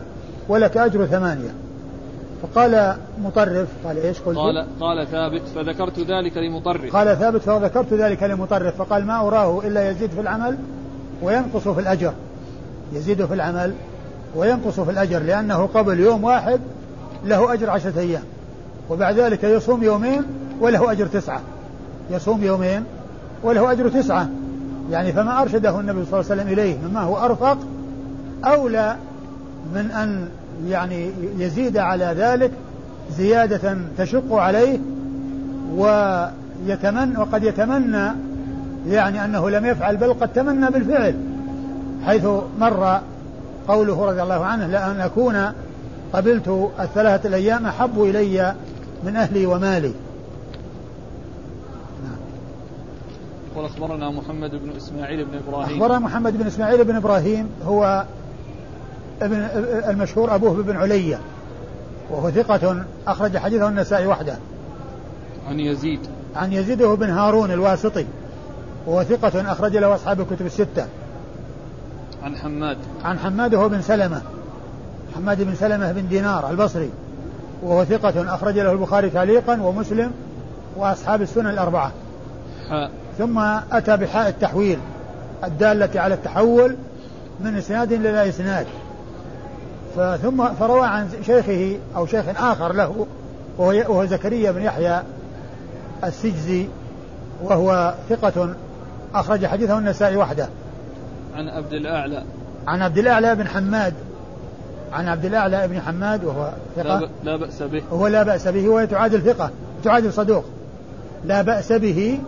[0.48, 1.50] ولك أجر ثمانية.
[2.42, 6.96] فقال مطرف قال إيش قلت؟ قال قال ثابت فذكرت ذلك لمطرف.
[6.96, 8.76] قال ثابت فذكرت ذلك لمطرف.
[8.76, 10.58] فقال ما أراه إلا يزيد في العمل
[11.22, 12.12] وينقص في الأجر.
[12.92, 13.74] يزيد في العمل
[14.36, 16.60] وينقص في الأجر لأنه قبل يوم واحد
[17.24, 18.22] له أجر عشرة أيام.
[18.90, 20.22] وبعد ذلك يصوم يومين
[20.60, 21.40] وله أجر تسعة.
[22.10, 22.84] يصوم يومين
[23.42, 24.28] وله أجر تسعة.
[24.90, 27.58] يعني فما أرشده النبي صلى الله عليه وسلم إليه مما هو أرفق
[28.44, 28.96] أولى
[29.74, 30.28] من أن
[30.68, 32.50] يعني يزيد على ذلك
[33.16, 34.78] زيادة تشق عليه
[35.76, 38.08] ويتمنى وقد يتمنى
[38.88, 41.14] يعني أنه لم يفعل بل قد تمنى بالفعل
[42.06, 42.26] حيث
[42.60, 43.00] مر
[43.68, 45.52] قوله رضي الله عنه لأن أكون
[46.12, 48.54] قبلت الثلاثة الأيام أحب إلي
[49.04, 49.92] من أهلي ومالي.
[53.56, 55.82] قال أخبرنا محمد بن إسماعيل بن إبراهيم.
[55.82, 58.04] أخبرنا محمد بن إسماعيل بن إبراهيم هو
[59.22, 59.36] ابن
[59.88, 61.20] المشهور أبوه بن علية
[62.10, 64.36] وهو ثقة أخرج حديثه النسائي وحده.
[65.48, 66.00] عن يزيد.
[66.36, 68.06] عن يزيد بن هارون الواسطي
[68.86, 70.86] وهو ثقة أخرج له أصحاب الكتب الستة.
[72.22, 72.78] عن حماد.
[73.04, 74.22] عن حماد هو بن سلمة
[75.14, 76.90] حماد بن سلمة بن دينار البصري
[77.62, 80.12] وهو ثقة أخرج له البخاري تعليقا ومسلم
[80.76, 81.92] وأصحاب السنن الأربعة.
[82.68, 82.90] حاء.
[83.18, 83.38] ثم
[83.72, 84.78] أتى بحاء التحويل
[85.44, 86.76] الدالة على التحول
[87.40, 88.66] من إسناد إلى إسناد.
[90.22, 93.06] ثم فروى عن شيخه أو شيخ آخر له
[93.58, 95.02] وهو, وهو زكريا بن يحيى
[96.04, 96.66] السجزي
[97.42, 98.54] وهو ثقة
[99.14, 100.48] أخرج حديثه النسائي وحده.
[101.34, 102.22] عن عبد الأعلى.
[102.66, 103.94] عن عبد الأعلى بن حماد.
[104.92, 107.08] عن عبد الأعلى بن حماد وهو ثقة.
[107.24, 107.82] لا بأس به.
[107.90, 109.50] وهو لا بأس به وهي تعادل ثقة
[109.84, 110.44] تعادل صدوق.
[111.24, 112.18] لا بأس به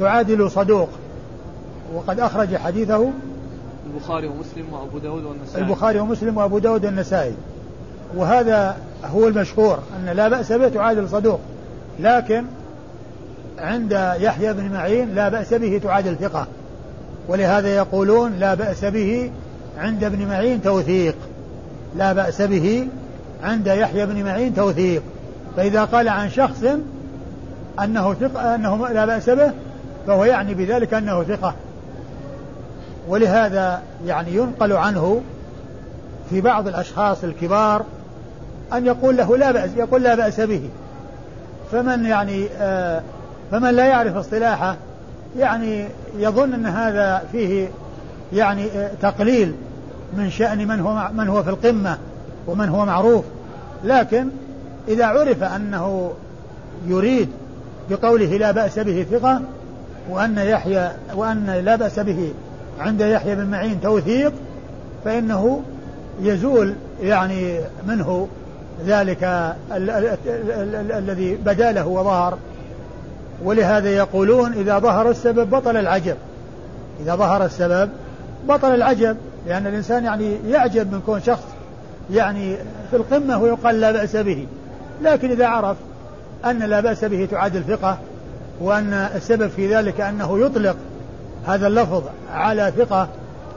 [0.00, 0.88] تعادل صدوق.
[1.94, 3.10] وقد أخرج حديثه
[3.86, 5.64] البخاري ومسلم وأبو داود والنسائي.
[5.64, 7.34] البخاري ومسلم وأبو داود والنسائي.
[8.16, 11.40] وهذا هو المشهور أن لا بأس به تعادل صدوق.
[12.00, 12.44] لكن
[13.58, 16.46] عند يحيى بن معين لا بأس به تعادل ثقة.
[17.28, 19.30] ولهذا يقولون لا بأس به
[19.78, 21.14] عند ابن معين توثيق.
[21.96, 22.88] لا بأس به
[23.42, 25.02] عند يحيى بن معين توثيق.
[25.56, 26.64] فإذا قال عن شخص
[27.84, 29.52] أنه ثقة أنه لا بأس به
[30.06, 31.54] فهو يعني بذلك أنه ثقة.
[33.08, 35.20] ولهذا يعني ينقل عنه
[36.30, 37.84] في بعض الأشخاص الكبار
[38.72, 40.68] أن يقول له لا بأس يقول لا بأس به.
[41.72, 43.02] فمن يعني آه
[43.50, 44.76] فمن لا يعرف اصطلاحه
[45.38, 45.86] يعني
[46.18, 47.68] يظن أن هذا فيه
[48.32, 49.54] يعني آه تقليل
[50.16, 51.98] من شأن من هو من هو في القمة
[52.46, 53.24] ومن هو معروف.
[53.84, 54.28] لكن
[54.88, 56.12] إذا عرف أنه
[56.86, 57.28] يريد
[57.90, 59.40] بقوله لا بأس به ثقة
[60.08, 62.32] وأن يحيى وأن لا بأس به
[62.80, 64.32] عند يحيى بن معين توثيق
[65.04, 65.62] فإنه
[66.22, 68.28] يزول يعني منه
[68.86, 69.54] ذلك
[70.98, 72.38] الذي بدا له وظهر.
[73.44, 76.16] ولهذا يقولون إذا ظهر السبب بطل العجب.
[77.02, 77.90] إذا ظهر السبب
[78.48, 81.44] بطل العجب لأن الإنسان يعني يعجب من كون شخص
[82.10, 82.56] يعني
[82.90, 84.46] في القمة ويقال لا بأس به.
[85.02, 85.76] لكن إذا عرف
[86.44, 87.98] أن لا بأس به تعادل ثقة
[88.60, 90.76] وأن السبب في ذلك أنه يطلق
[91.46, 93.08] هذا اللفظ على ثقة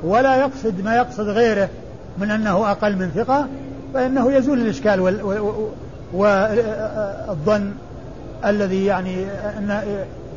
[0.03, 1.69] ولا يقصد ما يقصد غيره
[2.17, 3.47] من أنه أقل من ثقة
[3.93, 4.99] فإنه يزول الإشكال
[6.13, 7.71] والظن
[8.45, 9.25] الذي يعني
[9.57, 9.81] أن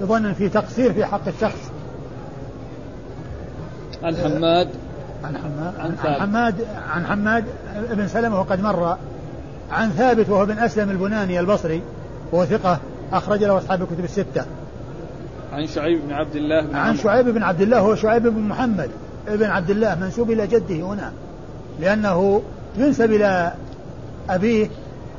[0.00, 1.70] يظن في تقصير في حق الشخص.
[4.02, 4.68] عن حماد.
[5.24, 6.55] عن حماد عن, عن حماد
[6.90, 7.44] عن حماد
[7.90, 8.96] بن سلمة وقد مر.
[9.70, 11.83] عن ثابت وهو بن أسلم البناني البصري
[12.33, 12.79] وهو ثقة.
[13.12, 14.44] أخرج له أصحاب الكتب الستة.
[15.52, 18.90] عن شعيب بن عبد الله بن عن شعيب بن عبد الله هو شعيب بن محمد
[19.28, 21.12] ابن عبد الله منسوب إلى جده هنا
[21.80, 22.42] لأنه
[22.76, 23.52] ينسب إلى
[24.30, 24.68] أبيه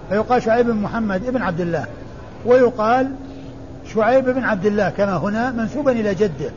[0.10, 1.86] فيقال شعيب بن محمد ابن عبد الله
[2.46, 3.12] ويقال
[3.94, 6.52] شعيب بن عبد الله كما هنا منسوبا إلى جده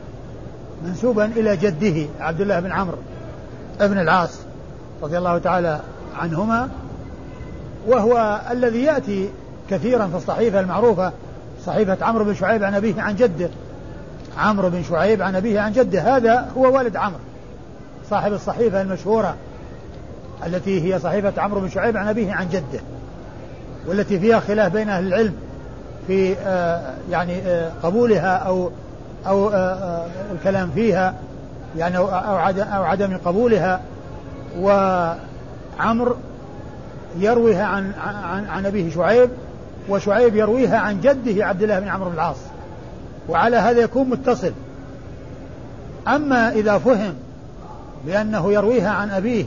[0.85, 2.97] منسوبا إلى جده عبد الله بن عمرو
[3.81, 4.39] ابن العاص
[5.01, 5.79] رضي الله تعالى
[6.17, 6.69] عنهما
[7.87, 9.29] وهو الذي يأتي
[9.71, 11.11] كثيرا في الصحيفة المعروفة
[11.65, 13.49] صحيفة عمرو بن شعيب عن أبيه عن جده.
[14.37, 16.17] عمرو بن شعيب عن أبيه عن جده.
[16.17, 17.19] هذا هو والد عمرو
[18.09, 19.35] صاحب الصحيفة المشهورة
[20.45, 22.79] التي هي صحيفة عمرو بن شعيب عن أبيه عن جده
[23.87, 25.33] والتي فيها خلاف بين أهل العلم
[26.07, 28.71] في آه يعني آه قبولها أو
[29.27, 31.15] أو آه الكلام فيها
[31.77, 33.81] يعني أو أو عدم قبولها.
[34.59, 36.15] وعمرو
[37.19, 39.29] يرويها عن عن عن أبيه شعيب
[39.89, 42.37] وشعيب يرويها عن جده عبد الله بن عمرو بن العاص.
[43.29, 44.51] وعلى هذا يكون متصل.
[46.07, 47.13] أما إذا فهم
[48.05, 49.45] بأنه يرويها عن أبيه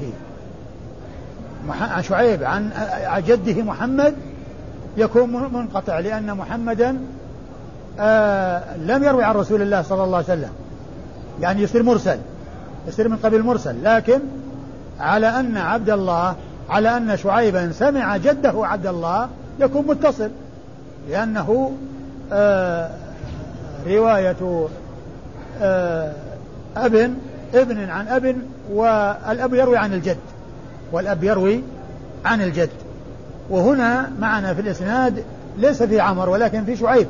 [1.71, 2.71] عن شعيب عن
[3.27, 4.15] جده محمد
[4.97, 6.99] يكون منقطع لأن محمدا
[8.01, 10.51] آه لم يروي عن رسول الله صلى الله عليه وسلم.
[11.41, 12.19] يعني يصير مرسل
[12.89, 13.85] يصير من قبيل مرسل.
[13.85, 14.21] لكن
[15.01, 16.35] على أن عبد الله
[16.71, 19.29] على أن شعيبا سمع جده عبد الله
[19.61, 20.31] يكون متصل
[21.11, 21.73] لأنه
[22.33, 22.91] آه
[23.87, 24.69] رواية
[25.61, 26.13] آه
[26.77, 27.15] أب
[27.55, 28.37] ابن عن أب
[28.71, 30.17] والأب يروي عن الجد
[30.93, 31.61] والأب يروي
[32.25, 32.71] عن الجد.
[33.51, 35.25] وهنا معنا في الإسناد
[35.59, 37.07] ليس في عمر ولكن في شعيب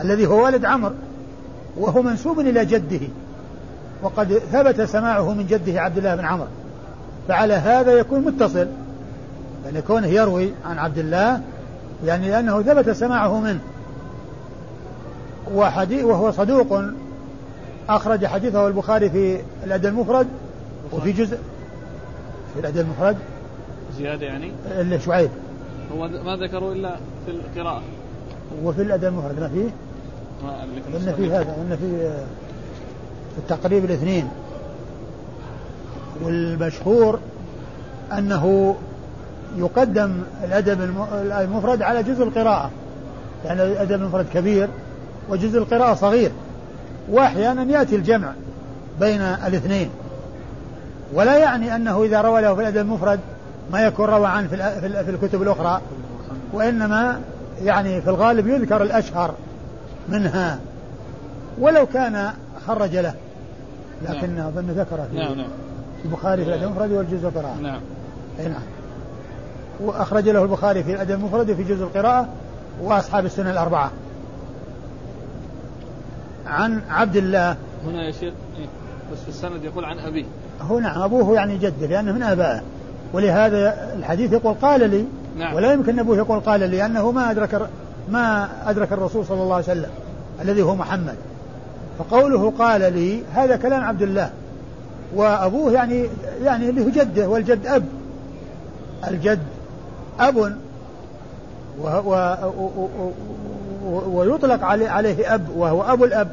[0.00, 0.92] الذي هو والد عمر
[1.76, 3.06] وهو منسوب إلى جده
[4.02, 6.46] وقد ثبت سماعه من جده عبد الله بن عمر.
[7.28, 8.66] فعلى هذا يكون متصل
[9.64, 11.40] يعني كونه يروي عن عبد الله
[12.04, 13.60] يعني لأنه ثبت سماعه منه.
[15.54, 16.82] وحديث وهو صدوق.
[17.88, 20.26] أخرج حديثه البخاري في الأدب المفرد
[20.92, 21.38] وفي جزء
[22.54, 23.16] في الأدب المفرد.
[23.98, 25.30] زيادة يعني؟ اللي شعيب.
[25.96, 27.82] هو ما ذكروا إلا في القراءة.
[28.64, 29.40] وفي الأدب المفرد.
[29.40, 29.68] ما فيه؟
[30.44, 30.62] ما
[30.96, 31.56] إن في هذا.
[31.56, 32.10] إن في
[33.34, 34.28] في التقريب الاثنين.
[36.22, 37.18] والمشهور
[38.12, 38.76] أنه
[39.56, 40.80] يقدم الأدب
[41.40, 42.70] المفرد على جزء القراءة.
[43.44, 44.68] يعني الأدب المفرد كبير
[45.28, 46.30] وجزء القراءة صغير.
[47.10, 48.32] وأحيانا يأتي الجمع
[49.00, 49.90] بين الاثنين.
[51.14, 53.20] ولا يعني أنه إذا روى له في الأدب المفرد
[53.72, 55.80] ما يكون روى عنه في الكتب الأخرى.
[56.52, 57.20] وإنما
[57.62, 59.34] يعني في الغالب يذكر الأشهر
[60.08, 60.58] منها.
[61.58, 62.30] ولو كان
[62.66, 63.14] خرج له.
[64.08, 64.46] لكن نعم.
[64.46, 65.48] أظن ذكر في نعم نعم.
[66.04, 67.56] البخاري في الأدب المفرد والجزء القراءة.
[67.62, 67.80] نعم.
[68.40, 68.62] أي نعم.
[69.84, 72.28] وأخرج له البخاري في الأدب المفرد وفي جزء القراءة
[72.82, 73.90] وأصحاب السنة الأربعة.
[76.46, 77.56] عن عبد الله.
[77.86, 78.66] هنا يا شيخ إيه؟
[79.12, 80.24] بس في السند يقول عن أبيه.
[80.60, 82.62] هو نعم أبوه يعني جده لأنه من آبائه.
[83.12, 85.04] ولهذا الحديث يقول قال لي
[85.38, 85.54] نعم.
[85.54, 87.68] ولا يمكن أبوه يقول قال لي لأنه ما أدرك
[88.10, 89.90] ما أدرك الرسول صلى الله عليه وسلم
[90.40, 91.16] الذي هو محمد.
[91.98, 94.30] فقوله قال لي هذا كلام عبد الله.
[95.14, 96.06] وأبوه يعني
[96.42, 97.84] يعني اللي هو جده والجد أب.
[99.08, 99.42] الجد
[100.28, 100.56] أب
[104.06, 106.28] ويطلق عليه أب وهو أبو الأب.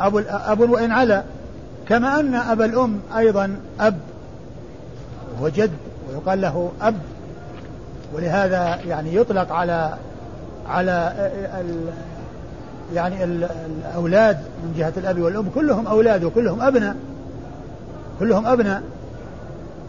[0.00, 1.22] أبو أب وإن علا.
[1.88, 3.98] كما أن أبا الأم أيضا أب.
[5.34, 5.70] وهو جد
[6.10, 6.96] ويقال له أب.
[8.14, 9.94] ولهذا يعني يطلق على
[10.68, 11.12] على
[11.60, 11.86] ال
[12.94, 15.50] يعني الأولاد من جهة الأب والأم.
[15.54, 16.96] كلهم أولاد وكلهم أبناء.
[18.20, 18.82] كلهم أبناء.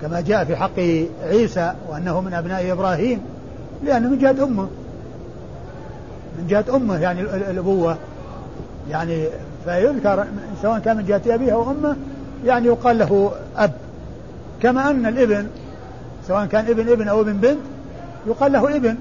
[0.02, 0.80] كما جاء في حق
[1.24, 3.22] عيسى وأنه من أبناء إبراهيم
[3.84, 4.68] لأنه من جهة أمه.
[6.40, 7.98] من جهة أمه يعني الأبوة.
[8.90, 9.26] يعني
[9.66, 10.26] فيذكر
[10.62, 11.96] سواء كان من جهة أبيه أو أمه
[12.46, 13.72] يعني يقال له أب.
[14.62, 15.48] كما أن الإبن
[16.28, 17.60] سواء كان إبن إبن أو إبن بنت
[18.28, 18.98] يقال له إبن.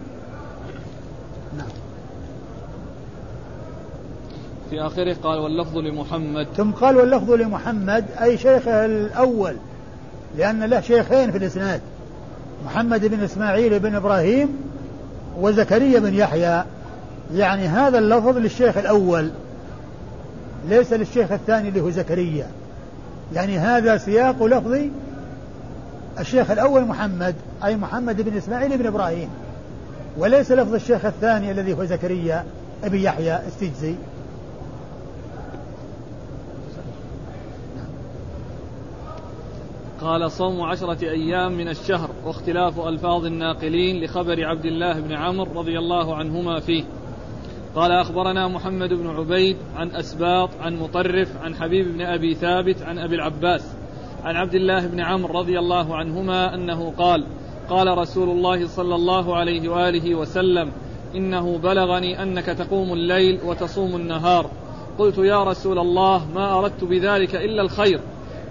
[1.59, 1.68] نعم.
[4.70, 6.46] في آخره قال واللفظ لمحمد.
[6.57, 9.57] ثم قال واللفظ لمحمد أي شيخه الأول.
[10.38, 11.81] لأن له شيخين في الإسناد
[12.66, 14.49] محمد بن إسماعيل بن إبراهيم
[15.40, 16.64] وزكريا بن يحيى.
[17.35, 19.31] يعني هذا اللفظ للشيخ الأول
[20.68, 22.47] ليس للشيخ الثاني اللي هو زكريا.
[23.35, 24.90] يعني هذا سياق لفظي
[26.20, 29.29] الشيخ الأول محمد أي محمد بن إسماعيل بن إبراهيم.
[30.18, 32.44] وليس لفظ الشيخ الثاني الذي هو زكريا
[32.85, 33.94] ابن يحيى استجزي
[40.05, 45.79] قال صوم عشرة أيام من الشهر واختلاف ألفاظ الناقلين لخبر عبد الله بن عمرو رضي
[45.79, 46.85] الله عنهما فيه.
[47.75, 52.99] قال أخبرنا محمد بن عبيد عن أسباط عن مطرف عن حبيب بن أبي ثابت عن
[52.99, 53.77] أبي العباس
[54.25, 57.27] عن عبد الله بن عمرو رضي الله عنهما أنه قال
[57.71, 60.73] قال رسول الله صلى الله عليه وآله وسلم
[61.14, 64.51] إنه بلغني أنك تقوم الليل وتصوم النهار.
[64.99, 68.01] قلت يا رسول الله ما أردت بذلك إلا الخير.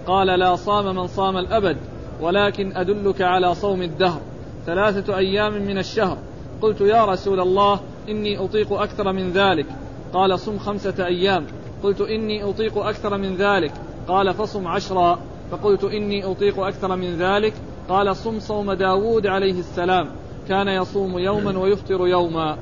[0.06, 1.76] قال لا صام من صام الأبد
[2.20, 4.20] ولكن أدلك على صوم الدهر
[4.66, 6.18] ثلاثة أيام من الشهر.
[6.62, 9.66] قلت يا رسول الله إني أطيق أكثر من ذلك.
[10.12, 11.46] قال صم خمسة أيام.
[11.82, 13.72] قلت إني أطيق أكثر من ذلك.
[14.08, 15.18] قال فصم عشرا.
[15.50, 17.52] فقلت إني أطيق أكثر من ذلك.
[17.88, 20.08] قال صم صوم داود عليه السلام.
[20.48, 22.56] كان يصوم يوما ويفطر يوما.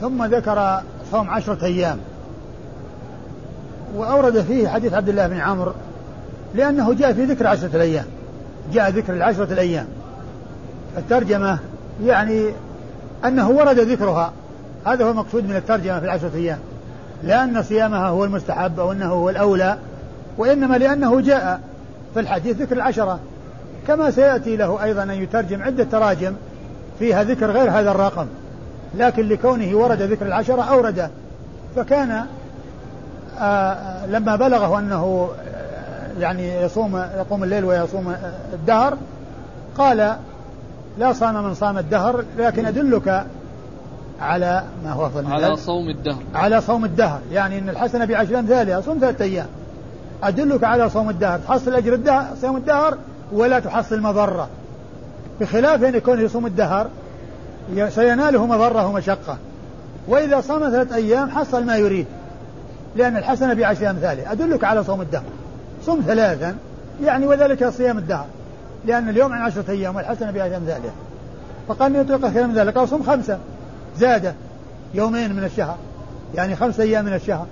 [0.00, 0.80] ثم ذكر
[1.10, 1.98] صوم عشرة أيام.
[3.96, 5.72] وأورد فيه حديث عبد الله بن عمرو
[6.54, 8.04] لأنه جاء في ذكر عشرة الأيام.
[8.72, 9.86] جاء ذكر العشرة الأيام.
[10.98, 11.58] الترجمة
[12.04, 12.46] يعني
[13.24, 14.32] أنه ورد ذكرها.
[14.86, 16.58] هذا هو المقصود من الترجمة في العشرة أيام.
[17.22, 19.78] لأن صيامها هو المستحب أو أنه هو الأولى
[20.38, 21.60] وإنما لأنه جاء
[22.14, 23.18] في الحديث ذكر العشرة.
[23.86, 26.34] كما سيأتي له أيضا أن يترجم عدة تراجم
[26.98, 28.26] فيها ذكر غير هذا الرقم.
[28.94, 31.10] لكن لكونه ورد ذكر العشرة أورده.
[31.76, 32.24] فكان
[33.40, 35.30] آه، لما بلغه أنه
[36.20, 38.14] يعني يصوم يقوم الليل ويصوم
[38.52, 38.96] الدهر.
[39.78, 40.16] قال
[40.98, 43.26] لا صام من صام الدهر لكن أدلك
[44.20, 46.22] على ما هو أفضل على صوم الدهر.
[46.34, 47.20] على صوم الدهر.
[47.32, 49.46] يعني أن الحسنة بعشر أمثالها صوم ثلاثة أيام.
[50.22, 51.38] أدلك على صوم الدهر.
[51.38, 52.98] تحصل أجر الدهر صوم الدهر
[53.32, 54.48] ولا تحصل مضرة.
[55.40, 56.86] بخلاف أن يكون يصوم الدهر
[57.88, 59.36] سيناله مضرة ومشقة.
[60.08, 62.06] وإذا صام ثلاثة أيام حصل ما يريد
[62.96, 65.22] لأن الحسنة بعشر أمثاله أدلك على صوم الدهر.
[65.86, 66.56] صم ثلاثا
[67.02, 68.26] يعني وذلك صيام الدهر
[68.84, 70.90] لأن اليوم عن عشرة أيام والحسنة بعشر أمثاله
[71.68, 73.38] فقال يطلق خير من ذلك قال صم خمسة.
[73.98, 74.34] زاد
[74.94, 75.76] يومين من الشهر
[76.34, 77.46] يعني خمسة أيام من الشهر.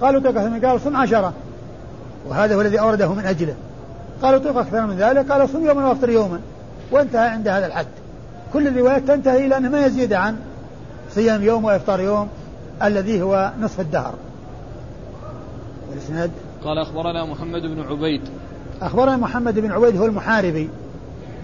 [0.00, 1.32] قالوا طلق من قال صم عشرة.
[2.28, 3.54] وهذا هو الذي أورده من أجله.
[4.22, 6.40] قالوا طلق أكثر من ذلك قال صم يوما وأفطر يوما.
[6.90, 7.86] وانتهى عند هذا الحد.
[8.52, 10.36] كل الروايات تنتهي إلى أنه ما يزيد عن
[11.14, 12.28] صيام يوم وإفطار يوم
[12.82, 14.14] الذي هو نصف الدهر.
[15.90, 16.30] والإسناد؟
[16.64, 18.20] قال أخبرنا محمد بن عبيد.
[18.82, 20.70] أخبرنا محمد بن عبيد هو المحاربي.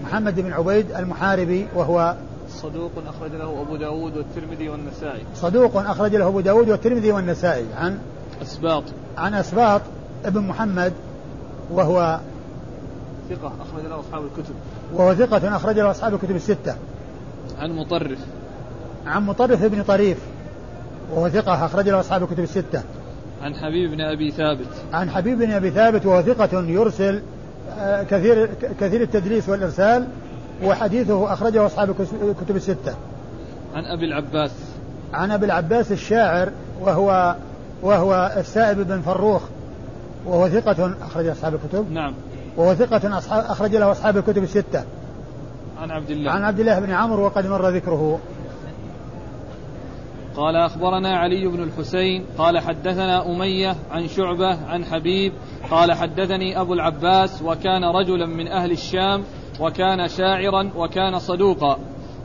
[0.03, 2.15] محمد بن عبيد المحاربي وهو
[2.49, 5.23] صدوق أخرج له أبو داود والترمذي والنسائي.
[5.35, 7.65] صدوق أخرج له أبو داود والترمذي والنسائي.
[7.77, 7.99] عن
[8.41, 8.83] أسباط.
[9.17, 9.81] عن أسباط
[10.25, 10.93] ابن محمد
[11.71, 12.19] وهو
[13.29, 14.53] ثقة أخرج له أصحاب الكتب.
[14.93, 16.75] وهو ثقة أخرج له أصحاب الكتب الستة.
[17.59, 18.19] عن مطرف.
[19.05, 20.17] عن مطرف بن طريف
[21.13, 22.83] وهو ثقة أخرج له أصحاب الكتب الستة.
[23.43, 24.67] عن حبيب بن أبي ثابت.
[24.93, 27.21] عن حبيب بن أبي ثابت وهو ثقة يرسل
[27.79, 30.07] آه، كثير كثير التدليس والإرسال
[30.63, 31.89] وحديثه أخرجه أصحاب
[32.21, 32.95] الكتب الستة.
[33.75, 34.51] عن أبي العباس.
[35.13, 36.49] عن أبي العباس الشاعر
[36.81, 37.35] وهو
[37.81, 39.41] وهو السائب بن فروخ
[40.25, 41.91] وهو ثقة أخرج أصحاب الكتب.
[41.91, 42.13] نعم.
[42.57, 44.83] وهو ثقة أصحاب أخرج له أصحاب الكتب الستة.
[45.81, 46.31] عن عبد الله.
[46.31, 48.19] عن عبد الله بن عمرو وقد مر ذكره.
[50.37, 55.33] قال أخبرنا علي بن الحسين قال حدثنا أمية عن شعبة عن حبيب
[55.71, 59.23] قال حدثني أبو العباس وكان رجلا من أهل الشام
[59.59, 61.77] وكان شاعرا وكان صدوقا.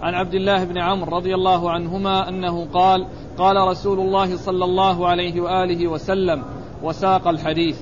[0.03, 3.07] عن عبد الله بن عمرو رضي الله عنهما أنه قال
[3.39, 6.43] قال رسول الله صلى الله عليه وآله وسلم
[6.83, 7.77] وساق الحديث.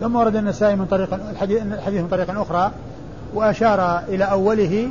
[0.00, 2.72] ثم ورد النسائي من طريق الحديث من طريق أخرى
[3.34, 4.88] وأشار إلى أوله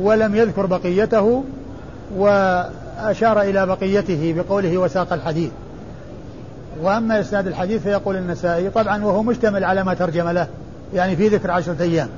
[0.00, 1.44] ولم يذكر بقيته
[2.98, 5.50] وأشار إلى بقيته بقوله وساق الحديث.
[6.82, 10.46] وأما إسناد الحديث فيقول النسائي طبعا وهو مشتمل على ما ترجم له
[10.94, 12.08] يعني في ذكر عشرة أيام.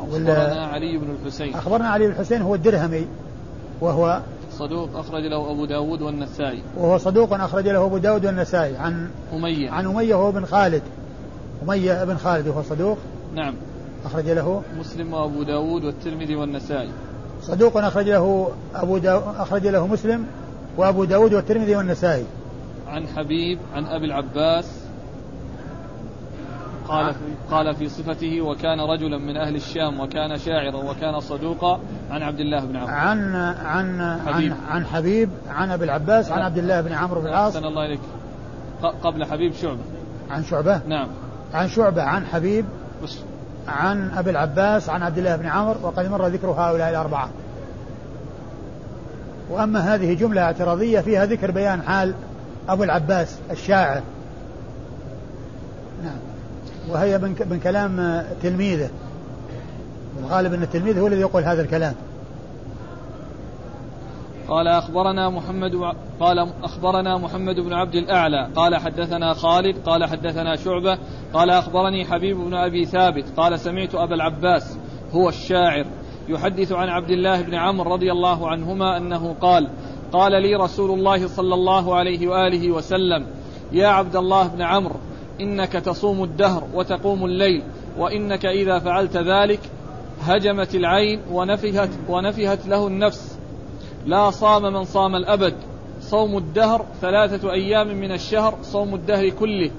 [0.00, 1.54] أخبرنا علي بن الحسين.
[1.54, 3.06] أخبرنا علي بن الحسين هو الدرهمي
[3.80, 4.20] وهو
[4.58, 6.62] صدوق أخرج له أبو داود والنسائي.
[6.76, 8.76] وهو صدوق أخرج له أبو داود والنسائي.
[8.76, 9.70] عن أمية.
[9.70, 10.82] عن أمية هو بن خالد.
[11.62, 12.98] أمية بن خالد وهو صدوق.
[13.34, 13.54] نعم.
[14.04, 16.90] أخرج له مسلم وأبو داود والترمذي والنسائي.
[17.42, 20.26] صدوق أخرج له أبو داود أخرج له مسلم
[20.76, 22.24] وأبو داود والترمذي والنسائي.
[22.88, 24.80] عن حبيب عن أبي العباس
[26.88, 27.20] قال في
[27.50, 31.80] قال في صفته وكان رجلا من أهل الشام وكان شاعرا وكان صدوقا.
[32.10, 32.92] عن عبد الله بن عمرو.
[32.92, 33.34] عن
[33.64, 34.52] عن حبيب.
[34.52, 37.56] عن عن حبيب عن أبي العباس عن عبد الله بن عمرو بن العاص.
[37.56, 38.00] أحسن الله إليك.
[39.02, 39.80] قبل حبيب شعبة.
[40.30, 41.08] عن شعبة؟ نعم.
[41.54, 42.64] عن شعبة عن حبيب.
[43.04, 43.18] بس
[43.68, 47.30] عن أبي العباس عن عبد الله بن عمرو وقد مر ذكر هؤلاء الأربعة.
[49.50, 52.14] وأما هذه جملة اعتراضية فيها ذكر بيان حال
[52.68, 54.02] أبو العباس الشاعر.
[56.04, 56.18] نعم.
[56.88, 58.88] وهي من كلام تلميذه.
[60.20, 61.94] الغالب ان التلميذ هو الذي يقول هذا الكلام.
[64.50, 65.72] قال أخبرنا محمد.
[66.20, 70.98] قال أخبرنا محمد بن عبد الأعلى قال حدثنا خالد قال حدثنا شعبة
[71.34, 74.78] قال أخبرني حبيب بن أبي ثابت قال سمعت أبا العباس
[75.12, 75.86] هو الشاعر
[76.28, 79.68] يحدث عن عبد الله بن عمرو رضي الله عنهما أنه قال
[80.12, 83.26] قال لي رسول الله صلى الله عليه وآله وسلم
[83.72, 84.96] يا عبد الله بن عمرو
[85.40, 87.62] إنك تصوم الدهر وتقوم الليل
[87.98, 89.60] وإنك إذا فعلت ذلك
[90.20, 93.39] هجمت العين ونفهت ونفهت له النفس
[94.06, 95.54] لا صام من صام الأبد.
[96.00, 99.70] صوم الدهر ثلاثة أيام من الشهر صوم الدهر كله.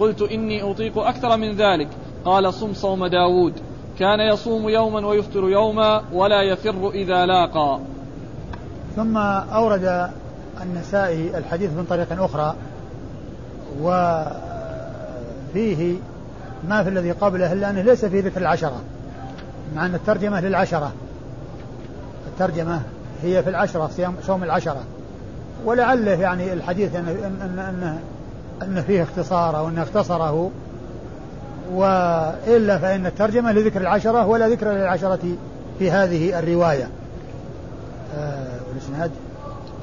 [0.00, 1.88] قلت إني أطيق أكثر من ذلك.
[2.24, 3.52] قال صم صوم داود.
[3.98, 7.78] كان يصوم يوما ويفطر يوما ولا يفر إذا لاقى.
[8.96, 10.10] ثم أورد
[10.62, 12.54] النسائي الحديث من طريق أخرى
[13.80, 14.40] وفيه
[16.68, 18.80] ما في الذي قبله إلا أنه ليس في ذكر العشرة
[19.76, 20.92] مع أن الترجمة للعشرة.
[22.26, 22.82] الترجمة
[23.22, 24.82] هي في العشرة صيام صوم العشرة.
[25.64, 27.98] ولعله يعني الحديث ان ان,
[28.62, 30.50] أن فيه اختصار أو انه اختصره.
[31.72, 35.36] وإلا فإن الترجمة لذكر العشرة ولا ذكر للعشرة
[35.78, 36.88] في هذه الرواية.
[38.18, 38.60] آه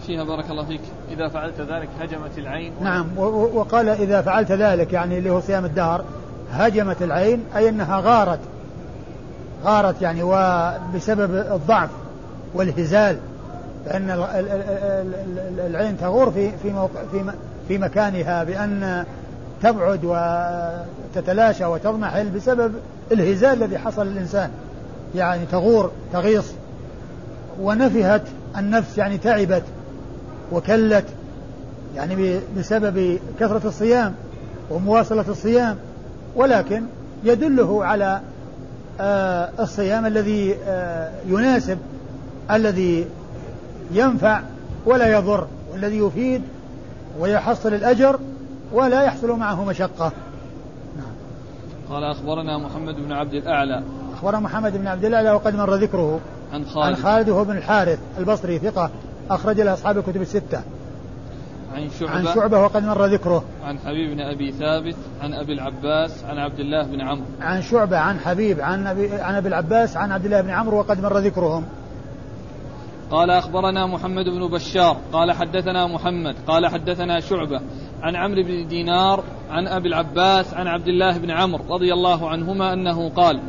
[0.07, 0.81] فيها بارك الله فيك.
[1.11, 2.73] إذا فعلت ذلك هجمت العين.
[2.81, 6.03] نعم و- و- وقال إذا فعلت ذلك يعني اللي هو صيام الدهر
[6.51, 8.39] هجمت العين أي أنها غارت.
[9.63, 11.89] غارت يعني وبسبب الضعف.
[12.53, 13.17] والهزال
[13.85, 17.23] فإن ال- ال- ال- ال- العين تغور في في موقع في
[17.67, 19.05] في مكانها بأن
[19.63, 22.73] تبعد وتتلاشى وتضمحل بسبب
[23.11, 24.49] الهزال الذي حصل للإنسان.
[25.15, 26.45] يعني تغور تغيص.
[27.61, 28.21] ونفهت
[28.57, 29.63] النفس يعني تعبت
[30.51, 31.05] وكلت
[31.95, 34.13] يعني بسبب كثرة الصيام
[34.69, 35.77] ومواصلة الصيام.
[36.35, 36.83] ولكن
[37.23, 38.21] يدله على
[38.99, 41.77] آه، الصيام الذي آه، يناسب
[42.51, 43.07] الذي
[43.91, 44.41] ينفع
[44.85, 46.41] ولا يضر والذي يفيد
[47.19, 48.19] ويحصل الأجر
[48.73, 50.11] ولا يحصل معه مشقة.
[51.89, 53.83] قال أخبرنا محمد بن عبد الأعلى.
[54.13, 56.19] أخبر محمد بن عبد الله وقد مر ذكره.
[56.53, 58.89] عن عن خالد خالد وهو بن الحارث البصري ثقة
[59.29, 60.61] أخرج له أصحاب الكتب الستة.
[61.73, 62.11] عن شعبة.
[62.11, 63.43] عن شعبة وقد مر ذكره.
[63.63, 67.25] عن حبيب بن أبي ثابت عن أبي العباس عن عبد الله بن عمرو.
[67.41, 71.01] عن شعبة عن حبيب عن أبي, عن أبي العباس عن عبد الله بن عمرو وقد
[71.03, 71.63] مر ذكرهم.
[73.11, 77.61] قال أخبرنا محمد بن بشار قال حدثنا محمد قال حدثنا شعبة
[78.01, 82.73] عن عمرو بن دينار عن أبي العباس عن عبد الله بن عمرو رضي الله عنهما
[82.73, 83.41] أنه قال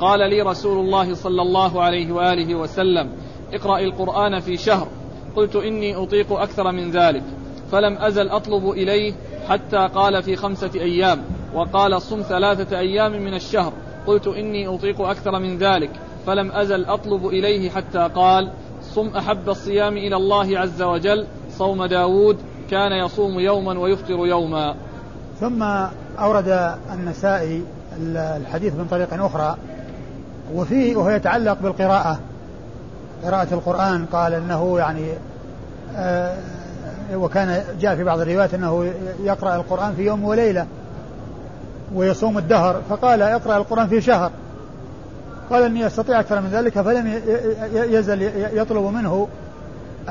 [0.00, 3.12] قال لي رسول الله صلى الله عليه وآله وسلم
[3.52, 4.88] اقرأ القرآن في شهر.
[5.36, 7.22] قلت إني أطيق أكثر من ذلك.
[7.72, 9.12] فلم أزل أطلب إليه
[9.48, 13.72] حتى قال في خمسة أيام وقال صم ثلاثة أيام من الشهر.
[14.06, 15.90] قلت إني أطيق أكثر من ذلك.
[16.26, 18.52] فلم أزل أطلب إليه حتى قال
[18.96, 21.26] صم أحب الصيام إلى الله عز وجل.
[21.50, 22.36] صوم داود
[22.70, 24.74] كان يصوم يوما ويفطر يوما.
[25.40, 25.62] ثم
[26.18, 27.62] أورد النسائي
[28.16, 29.56] الحديث من طريق أخرى
[30.54, 32.18] وفيه وهو يتعلق بالقراءة
[33.24, 34.06] قراءة القرآن.
[34.12, 35.06] قال أنه يعني
[35.96, 36.36] آه
[37.14, 38.92] وكان جاء في بعض الروايات أنه
[39.22, 40.66] يقرأ القرآن في يوم وليلة
[41.94, 42.82] ويصوم الدهر.
[42.90, 44.30] فقال اقرأ القرآن في شهر.
[45.50, 47.20] قال إني أستطيع أكثر من ذلك فلم
[47.72, 48.22] يزل
[48.58, 49.28] يطلب منه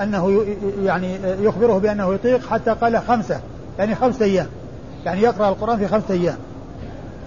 [0.02, 0.46] أنه
[0.84, 3.40] يعني يخبره بأنه يطيق حتى قال خمسة
[3.80, 4.48] يعني خمسة أيام.
[5.06, 6.38] يعني يقرأ القرآن في خمسة أيام.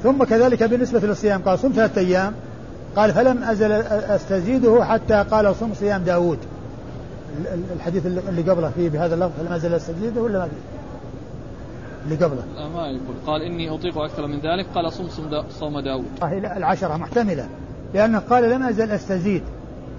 [0.02, 2.34] ثم كذلك بالنسبة للصيام قال صم ثلاثة أيام.
[2.96, 6.38] قال فلم أزل أستزيده حتى قال صم صيام داود.
[7.76, 10.56] الحديث اللي قبله فيه بهذا اللفظ فلم أزل أستزيده ولا ما فيه
[12.04, 12.42] اللي قبله.
[12.56, 13.16] لا ما يقول.
[13.26, 16.06] قال إني أطيق أكثر من ذلك قال صم صم دا صوم داود.
[16.56, 17.48] العشرة محتملة.
[17.94, 19.42] لأنه قال لم أزل أستزيد.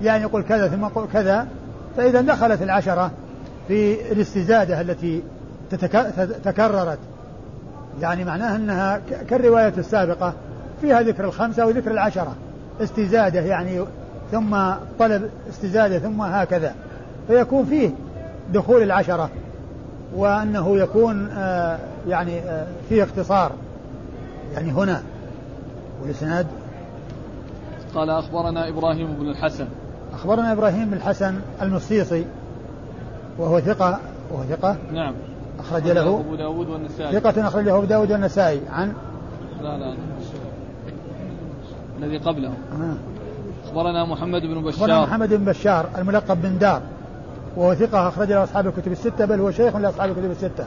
[0.03, 1.47] يعني يقول كذا ثم يقول كذا.
[1.97, 3.11] فإذا دخلت العشرة
[3.67, 5.23] في الاستزادة التي
[6.45, 6.99] تكررت.
[8.01, 10.33] يعني معناها أنها كالرواية السابقة.
[10.81, 12.35] فيها ذكر الخمسة وذكر العشرة.
[12.81, 13.85] استزادة يعني
[14.31, 14.57] ثم
[14.99, 16.75] طلب استزادة ثم هكذا.
[17.27, 17.89] فيكون فيه
[18.53, 19.29] دخول العشرة.
[20.15, 23.51] وأنه يكون آه يعني آه فيه اختصار.
[24.53, 25.03] يعني هنا.
[26.01, 26.47] والإسناد
[27.95, 29.67] قال أخبرنا إبراهيم بن الحسن.
[30.13, 32.25] أخبرنا إبراهيم بن الحسن المصيصي
[33.37, 33.99] وهو ثقة
[34.31, 35.13] وهو ثقة؟ نعم.
[35.59, 36.19] أخرج له.
[36.19, 37.19] أبو داود والنسائي.
[37.19, 38.61] ثقة أخرج له أبو داود والنسائي.
[38.71, 38.93] عن؟
[39.61, 39.95] لا لا
[41.99, 42.47] الذي قبله.
[42.49, 42.95] آه.
[43.65, 46.81] أخبرنا محمد بن أخبرنا بشار محمد بن بشار الملقب بن دار.
[47.57, 50.65] وهو ثقة أخرج له أصحاب الكتب الستة بل هو شيخ لأصحاب الكتب الستة.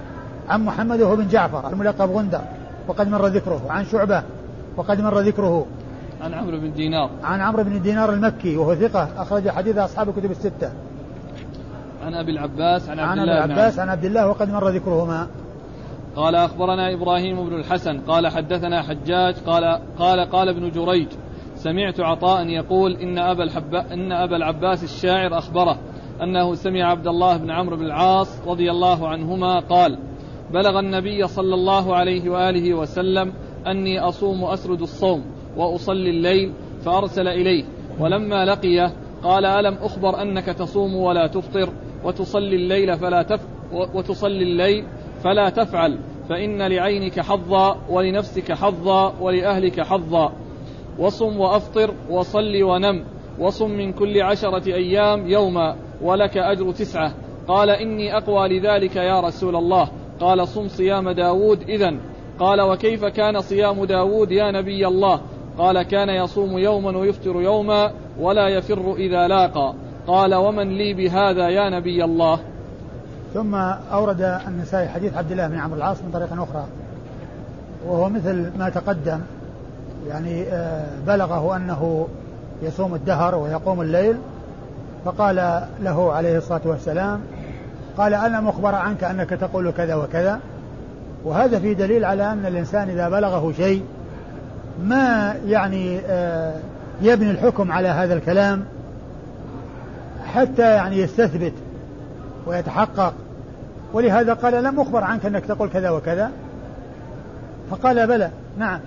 [0.49, 2.41] عن محمد وهو بن جعفر الملقب غندر
[2.89, 3.61] وقد مر ذكره.
[3.70, 4.23] عن شعبة
[4.77, 5.66] وقد مر ذكره.
[6.23, 7.11] عن عمرو بن دينار.
[7.23, 10.73] عن عمرو بن دينار المكي وهو ثقة أخرج حديث أصحاب الكتب الستة.
[12.05, 13.79] عن أبي العباس عن عبد عن أبي الله العباس.
[13.79, 15.27] عن عبد الله وقد مر ذكرهما.
[16.16, 21.09] قال أخبرنا إبراهيم بن الحسن قال حدثنا حجاج قال قال قال ابن جريج
[21.57, 25.79] سمعت عطاء يقول إن أبا الحبا إن أبا العباس الشاعر أخبره
[26.23, 29.99] أنه سمع عبد الله بن عمرو بن العاص رضي الله عنهما قال
[30.53, 33.33] بلغ النبي صلى الله عليه وآله وسلم
[33.66, 35.25] أني أصوم أسرد الصوم.
[35.57, 36.53] وأصلي الليل
[36.85, 37.65] فأرسل إليه.
[38.01, 38.93] ولما لقيه
[39.23, 41.69] قال ألم أخبر أنك تصوم ولا تفطر؟
[42.05, 43.41] وتصلي الليل فلا تف
[43.95, 44.85] وتصلي الليل
[45.25, 45.99] فلا تفعل.
[46.29, 50.33] فإن لعينك حظا ولنفسك حظا ولأهلك حظا.
[50.99, 53.05] وصم وأفطر وصل ونم.
[53.39, 57.15] وصم من كل عشرة أيام يوما ولك أجر تسعة.
[57.49, 59.89] قال إني أقوى لذلك يا رسول الله.
[60.21, 61.95] قال صم صيام داود إذا
[62.39, 65.21] قال وكيف كان صيام داود يا نبي الله؟
[65.59, 69.75] قال كان يصوم يوما ويفطر يوما ولا يفر إذا لاقى.
[70.07, 72.39] قال ومن لي بهذا يا نبي الله.
[73.35, 73.55] ثم
[73.93, 76.65] أورد النسائي حديث عبد الله بن عمرو العاص من طريق أخرى.
[77.87, 79.21] وهو مثل ما تقدم.
[80.09, 82.09] يعني آه، بلغه أنه
[82.63, 84.17] يصوم الدهر ويقوم الليل.
[85.05, 87.21] فقال له عليه الصلاة والسلام
[87.97, 90.41] قال أنا مخبر عنك أنك تقول كذا وكذا.
[91.25, 93.83] وهذا في دليل على أن الإنسان إذا بلغه شيء
[94.85, 96.55] ما يعني آه،
[97.03, 98.64] يبني الحكم على هذا الكلام
[100.35, 101.53] حتى يعني يستثبت
[102.47, 103.14] ويتحقق.
[103.93, 106.31] ولهذا قال لم أخبر عنك أنك تقول كذا وكذا.
[107.70, 108.31] فقال بلى.
[108.59, 108.81] نعم.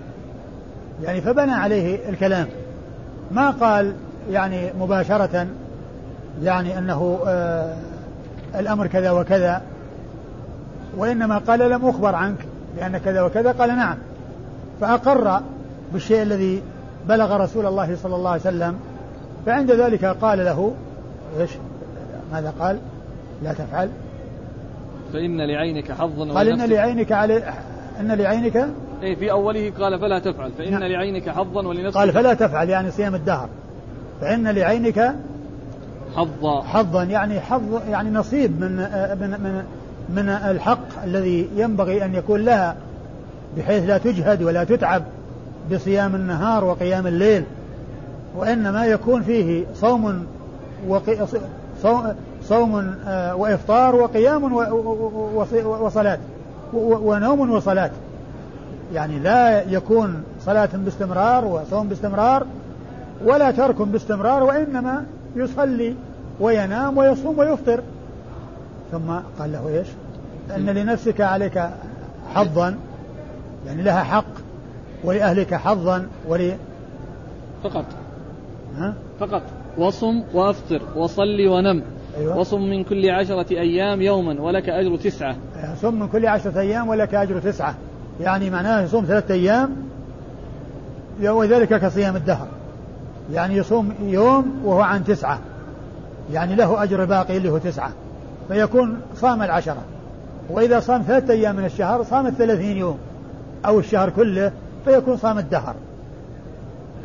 [1.02, 2.46] يعني فبنى عليه الكلام.
[3.30, 3.92] ما قال
[4.30, 5.46] يعني مباشرة
[6.42, 7.76] يعني أنه آه
[8.54, 9.62] الأمر كذا وكذا.
[10.96, 12.38] وإنما قال لم أخبر عنك
[12.76, 13.52] بأن كذا وكذا.
[13.52, 13.96] قال نعم.
[14.80, 15.40] فأقر
[15.92, 16.62] بالشيء الذي
[17.08, 18.76] بلغ رسول الله صلى الله عليه وسلم.
[19.46, 20.72] فعند ذلك قال له
[21.40, 21.50] إيش؟
[22.32, 22.78] ماذا قال؟
[23.42, 23.88] لا تفعل.
[25.12, 27.42] فإن لعينك حظا قال إن لعينك علي
[28.00, 28.68] إن لعينك؟
[29.02, 30.52] إيه في أوله قال فلا تفعل.
[30.58, 30.82] فإن نعم.
[30.82, 31.98] لعينك حظا ولنفسك.
[31.98, 33.48] قال فلا تفعل يعني صيام الدهر.
[34.20, 35.14] فإن لعينك
[36.16, 36.62] حظا.
[36.62, 38.76] حظا يعني حظ يعني نصيب من
[39.20, 39.62] من من
[40.08, 42.76] من الحق الذي ينبغي أن يكون لها
[43.56, 45.02] بحيث لا تجهد ولا تتعب.
[45.72, 47.44] بصيام النهار وقيام الليل
[48.36, 50.26] وإنما يكون فيه صوم
[50.88, 51.26] وقي
[51.82, 52.12] صوم,
[52.44, 55.30] صوم آه، وإفطار وقيام و- و-
[55.64, 56.18] و- وصلاة
[56.72, 57.90] و- ونوم وصلاة.
[58.94, 62.46] يعني لا يكون صلاة باستمرار وصوم باستمرار
[63.24, 65.04] ولا ترك باستمرار وإنما
[65.36, 65.94] يصلي
[66.40, 67.82] وينام ويصوم ويفطر.
[68.92, 69.86] ثم قال له إيش؟
[70.56, 71.68] أن لنفسك عليك
[72.34, 72.74] حظا
[73.66, 74.24] يعني لها حق.
[75.06, 76.52] ولأهلك حظا ول
[77.64, 77.84] فقط.
[78.76, 79.42] ها؟ فقط.
[79.78, 81.82] وصم وأفطر وصلي ونم.
[82.18, 82.38] أيوة.
[82.38, 85.36] وصم من كل عشرة أيام يوما ولك أجر تسعة.
[85.82, 87.74] صم من كل عشرة أيام ولك أجر تسعة.
[88.20, 89.76] يعني معناه يصوم ثلاثة أيام
[91.22, 92.48] وذلك كصيام الدهر.
[93.32, 95.38] يعني يصوم يوم وهو عن تسعة.
[96.32, 97.92] يعني له أجر باقي اللي هو تسعة.
[98.48, 99.82] فيكون صام العشرة.
[100.50, 102.98] وإذا صام ثلاثة أيام من الشهر صام الثلاثين يوم
[103.66, 104.52] أو الشهر كله
[104.86, 105.74] فيكون صام الدهر.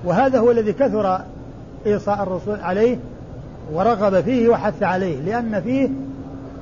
[0.06, 1.22] وهذا هو الذي كثر
[1.86, 2.98] إيصاء الرسول عليه
[3.74, 5.90] ورغب فيه وحث عليه لأن فيه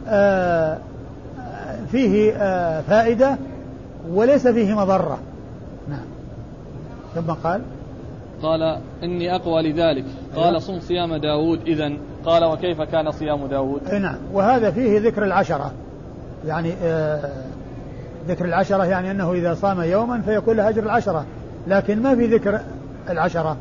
[0.08, 0.78] آه
[1.92, 3.38] فيه آه فائدة
[4.12, 5.20] وليس فيه مضرة.
[5.90, 6.06] نعم.
[7.16, 7.62] ثم قال
[8.42, 10.06] قال إني أقوى لذلك.
[10.34, 10.46] أيوة.
[10.46, 11.92] قال صم صيام داود إذا
[12.26, 14.18] قال وكيف كان صيام داود؟ نعم.
[14.34, 15.72] وهذا فيه ذكر العشرة.
[16.48, 17.30] يعني آه
[18.30, 21.26] ذكر العشرة يعني أنه إذا صام يوما فيكون له أجر العشرة
[21.68, 22.60] لكن ما في ذكر
[23.10, 23.58] العشرة.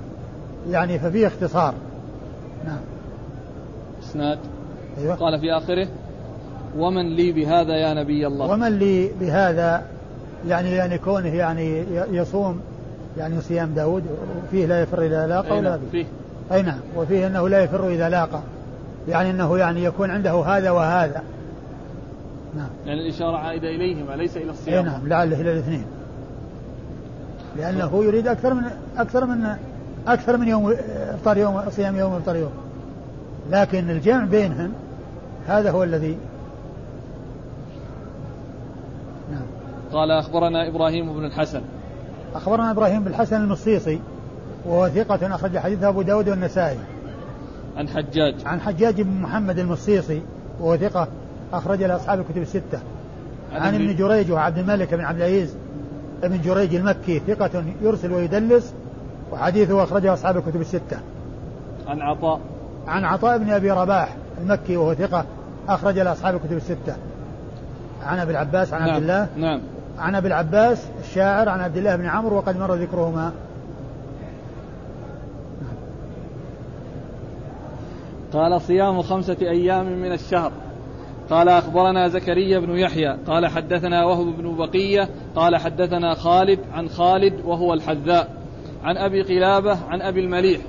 [0.70, 1.74] يعني ففيه اختصار.
[2.64, 2.78] نعم.
[4.02, 4.38] إسناد.
[4.98, 5.14] أيوة.
[5.14, 5.88] قال في آخره
[6.78, 8.46] ومن لي بهذا يا نبي الله.
[8.46, 9.82] ومن لي بهذا
[10.48, 12.60] يعني يعني كونه يعني يصوم
[13.18, 14.04] يعني صيام داود
[14.46, 16.06] وفيه لا يفر إذا لاقى ولا نعم، به فيه.
[16.52, 16.78] أي نعم.
[16.96, 18.40] وفيه أنه لا يفر إذا لاقى.
[19.08, 21.22] يعني أنه يعني يكون عنده هذا وهذا.
[22.58, 22.68] نعم.
[22.86, 24.84] يعني الإشارة عائدة إليهما ليس إلى أي الصيام.
[24.84, 25.84] نعم لعله إلى الاثنين.
[27.56, 28.64] لأنه يريد أكثر من
[28.96, 29.56] أكثر من
[30.06, 30.74] أكثر من يوم
[31.14, 32.50] إفطار يوم صيام يوم إفطار يوم.
[33.50, 34.72] لكن الجمع بينهم
[35.46, 36.18] هذا هو الذي
[39.32, 39.46] نعم.
[39.92, 41.62] قال أخبرنا إبراهيم بن الحسن.
[42.34, 44.00] أخبرنا إبراهيم بن الحسن المصيصي
[44.66, 46.78] وهو ثقة أخرج حديثه أبو داود والنسائي.
[47.76, 48.34] عن حجاج.
[48.46, 50.22] عن حجاج بن محمد المصيصي
[50.60, 51.08] وهو ثقة
[51.52, 52.80] أخرج له أصحاب الكتب الستة.
[53.52, 55.56] عن, ابن جريج وعبد الملك بن عبد العزيز
[56.22, 58.74] ابن جريج المكي ثقة يرسل ويدلس
[59.32, 60.98] وحديثه أخرجه أصحاب الكتب الستة.
[61.86, 62.40] عن عطاء.
[62.86, 65.24] عن عطاء بن أبي رباح المكي وهو ثقة
[65.68, 66.96] أخرج أصحاب الكتب الستة.
[68.02, 69.28] عن أبي العباس عن نعم عبد الله.
[69.36, 69.60] نعم.
[69.98, 73.32] عن أبي العباس الشاعر عن عبد الله بن عمرو وقد مر ذكرهما.
[78.32, 80.52] قال صيام خمسة أيام من الشهر.
[81.30, 87.40] قال أخبرنا زكريا بن يحيى قال حدثنا وهب بن بقية قال حدثنا خالد عن خالد
[87.44, 88.30] وهو الحذاء
[88.84, 90.60] عن أبي قلابة عن أبي المليح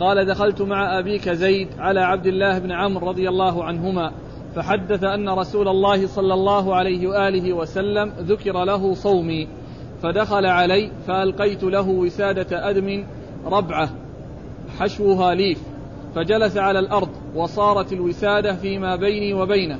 [0.00, 4.12] قال دخلت مع أبيك زيد على عبد الله بن عمرو رضي الله عنهما
[4.54, 9.48] فحدث أن رسول الله صلى الله عليه وآله وسلم ذكر له صومي
[10.02, 13.04] فدخل علي فألقيت له وسادة أدم
[13.46, 13.90] ربعة
[14.78, 15.62] حشوها ليف
[16.14, 19.78] فجلس على الأرض وصارت الوسادة فيما بيني وبينه.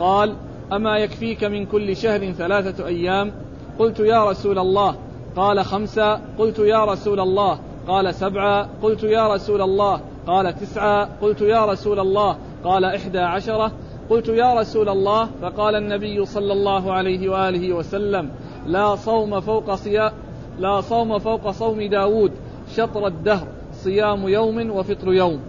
[0.00, 0.34] قال
[0.72, 3.32] أما يكفيك من كل شهر ثلاثة أيام؟
[3.78, 4.94] قلت يا رسول الله.
[5.36, 6.20] قال خمسة.
[6.38, 7.58] قلت يا رسول الله.
[7.88, 8.68] قال سبعة.
[8.82, 10.00] قلت يا رسول الله.
[10.26, 11.08] قال تسعة.
[11.22, 12.36] قلت يا رسول الله.
[12.64, 13.72] قال إحدى عشرة.
[14.10, 15.28] قلت يا رسول الله.
[15.42, 18.30] فقال النبي صلى الله عليه وآله وسلم
[18.66, 20.12] لا صوم فوق صيام
[20.58, 22.32] لا صوم فوق صوم داود.
[22.76, 23.46] شطر الدهر.
[23.72, 25.40] صيام يوم وفطر يوم.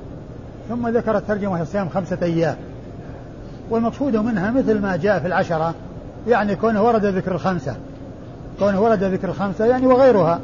[0.70, 2.69] ثم ذكر الترجمة صيام خمسة أيام.
[3.70, 5.74] والمقصود منها مثل ما جاء في العشرة
[6.28, 7.76] يعني كونه ورد ذكر الخمسة.
[8.60, 10.40] كونه ورد ذكر الخمسة يعني وغيرها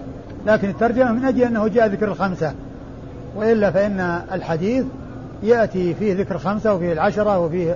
[0.47, 2.53] لكن الترجمة من أجل أنه جاء ذكر الخمسة.
[3.35, 4.85] وإلا فإن الحديث
[5.43, 7.75] يأتي فيه ذكر خمسة وفيه العشرة وفيه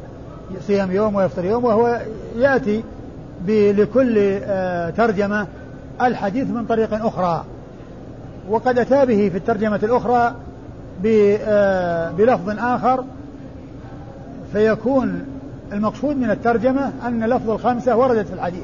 [0.67, 1.99] صيام يوم ويفطر يوم وهو
[2.35, 2.83] يأتي
[3.47, 5.47] لكل آه، ترجمة
[6.01, 7.45] الحديث من طريق أخرى.
[8.49, 10.35] وقد أتى به في الترجمة الأخرى
[11.05, 13.03] آه، بلفظ آخر
[14.53, 15.25] فيكون
[15.73, 18.63] المقصود من الترجمة أن لفظ الخمسة وردت في الحديث.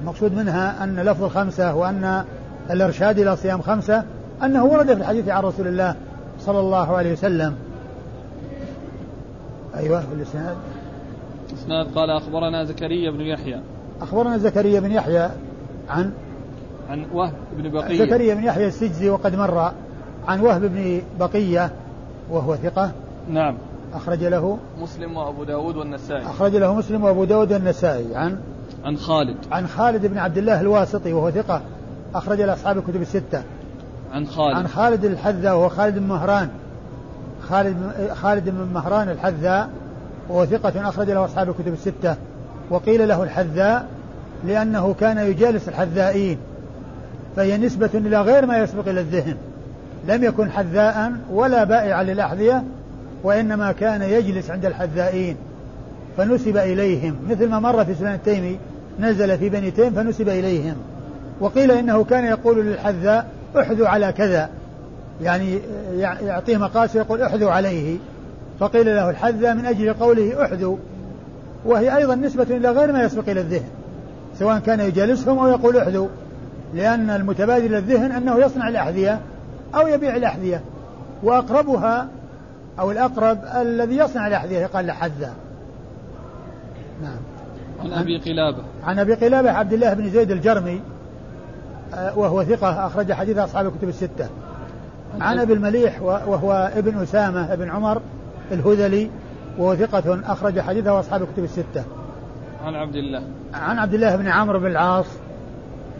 [0.00, 2.24] المقصود منها أن لفظ الخمسة وأن
[2.70, 4.04] الإرشاد إلى صيام خمسة
[4.44, 5.94] أنه ورد في الحديث عن رسول الله
[6.40, 7.54] صلى الله عليه وسلم.
[9.76, 10.56] أيوه في الإسناد
[11.54, 11.86] إسناد.
[11.94, 13.60] قال أخبرنا زكريا بن يحيى.
[14.00, 15.28] أخبرنا زكريا بن يحيى
[15.90, 16.12] عن؟
[16.90, 17.98] عن وهب بن بقية.
[17.98, 19.72] زكريا بن يحيى السجزي وقد مر
[20.28, 21.70] عن وهب بن بقية
[22.30, 22.90] وهو ثقة.
[23.30, 23.54] نعم.
[23.96, 26.26] أخرج له مسلم وأبو داود والنسائي.
[26.26, 28.16] أخرج له مسلم وأبو داود والنسائي.
[28.16, 28.38] عن
[28.84, 29.36] عن خالد.
[29.52, 31.60] عن خالد بن عبد الله الواسطي وهو ثقة
[32.14, 33.42] أخرج له أصحاب الكتب الستة.
[34.12, 34.56] عن خالد.
[34.56, 36.48] عن خالد الحذاء وهو خالد بن مهران.
[37.48, 37.76] خالد
[38.14, 39.68] خالد بن مهران الحذاء
[40.28, 42.16] وهو ثقة أخرج له أصحاب الكتب الستة.
[42.70, 43.86] وقيل له الحذاء
[44.44, 46.38] لأنه كان يجالس الحذائين.
[47.36, 49.36] فهي نسبة إلى غير ما يسبق إلى الذهن.
[50.08, 52.64] لم يكن حذاء ولا بائعا للأحذية
[53.26, 55.36] وإنما كان يجلس عند الحذائين
[56.16, 57.16] فنسب إليهم.
[57.30, 58.58] مثل ما مر في سنن التيمي
[59.00, 60.74] نزل في بني تيم فنسب إليهم.
[61.40, 63.26] وقيل إنه كان يقول للحذاء
[63.60, 64.48] احذوا على كذا.
[65.22, 65.58] يعني
[66.22, 67.96] يعطيه مقاس ويقول احذوا عليه.
[68.60, 70.76] فقيل له الحذاء من أجل قوله احذوا
[71.64, 73.68] وهي أيضا نسبة إلى غير ما يسبق إلى الذهن
[74.38, 76.08] سواء كان يجالسهم أو يقول احذوا
[76.74, 79.20] لأن المتبادل الذهن أنه يصنع الأحذية
[79.74, 80.60] أو يبيع الأحذية
[81.22, 82.08] وأقربها
[82.78, 85.34] أو الأقرب الذي يصنع الأحذية يقال لحذا
[87.02, 87.18] نعم.
[87.80, 88.62] عن أبي قلابة.
[88.84, 90.80] عن أبي قلابة عبد الله بن زيد الجرمي
[91.94, 94.28] آه، وهو ثقة أخرج حديث أصحاب الكتب الستة.
[95.20, 98.00] عن أبي المليح وهو ابن أسامة ابن عمر
[98.52, 99.10] الهذلي
[99.58, 101.84] وهو ثقة أخرج حديثه أصحاب الكتب الستة.
[102.64, 103.22] عن عبد الله.
[103.54, 105.06] عن عبد الله بن عمرو بن العاص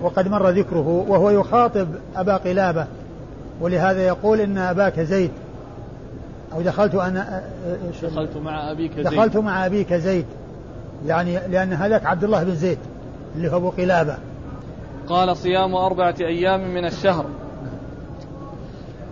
[0.01, 2.87] وقد مر ذكره وهو يخاطب أبا قلابة
[3.61, 5.31] ولهذا يقول إن أباك زيد.
[6.57, 7.43] أو دخلت أنا
[8.03, 9.05] دخلت مع أبيك زيد.
[9.05, 10.27] دخلت مع أبيك زيد.
[11.07, 12.79] يعني لأن هذاك عبد الله بن زيد
[13.37, 14.17] اللي هو أبو قلابة.
[15.09, 17.27] قال صيام أربعة أيام من الشهر.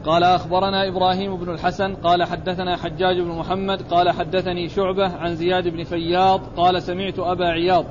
[0.05, 5.69] قال أخبرنا إبراهيم بن الحسن قال حدثنا حجاج بن محمد قال حدثني شعبة عن زياد
[5.69, 7.85] بن فياض قال سمعت أبا عياض.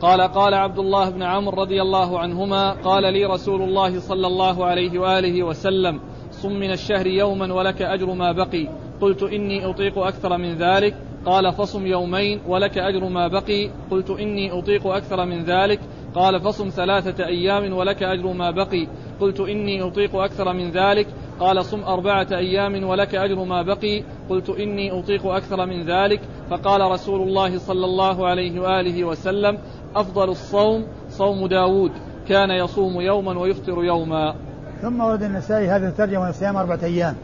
[0.00, 4.64] قال قال عبد الله بن عمرو رضي الله عنهما قال لي رسول الله صلى الله
[4.64, 6.00] عليه وآله وسلم
[6.42, 8.68] صم من الشهر يوما ولك أجر ما بقي.
[9.00, 10.94] قلت إني أطيق أكثر من ذلك.
[11.26, 13.70] قال فصم يومين ولك أجر ما بقي.
[13.90, 15.80] قلت إني أطيق أكثر من ذلك.
[16.14, 18.86] قال فصم ثلاثة أيام ولك أجر ما بقي.
[19.20, 21.06] قلت إني أطيق أكثر من ذلك.
[21.40, 24.04] قال صم أربعة أيام ولك أجر ما بقي.
[24.30, 26.20] قلت إني أطيق أكثر من ذلك.
[26.50, 29.58] فقال رسول الله صلى الله عليه وآله وسلم
[29.96, 31.92] أفضل الصوم صوم داود.
[32.28, 34.34] كان يصوم يوما ويفطر يوما.
[34.82, 37.14] ثم ورد النسائي هذه الترجمة صيام أربعة أيام.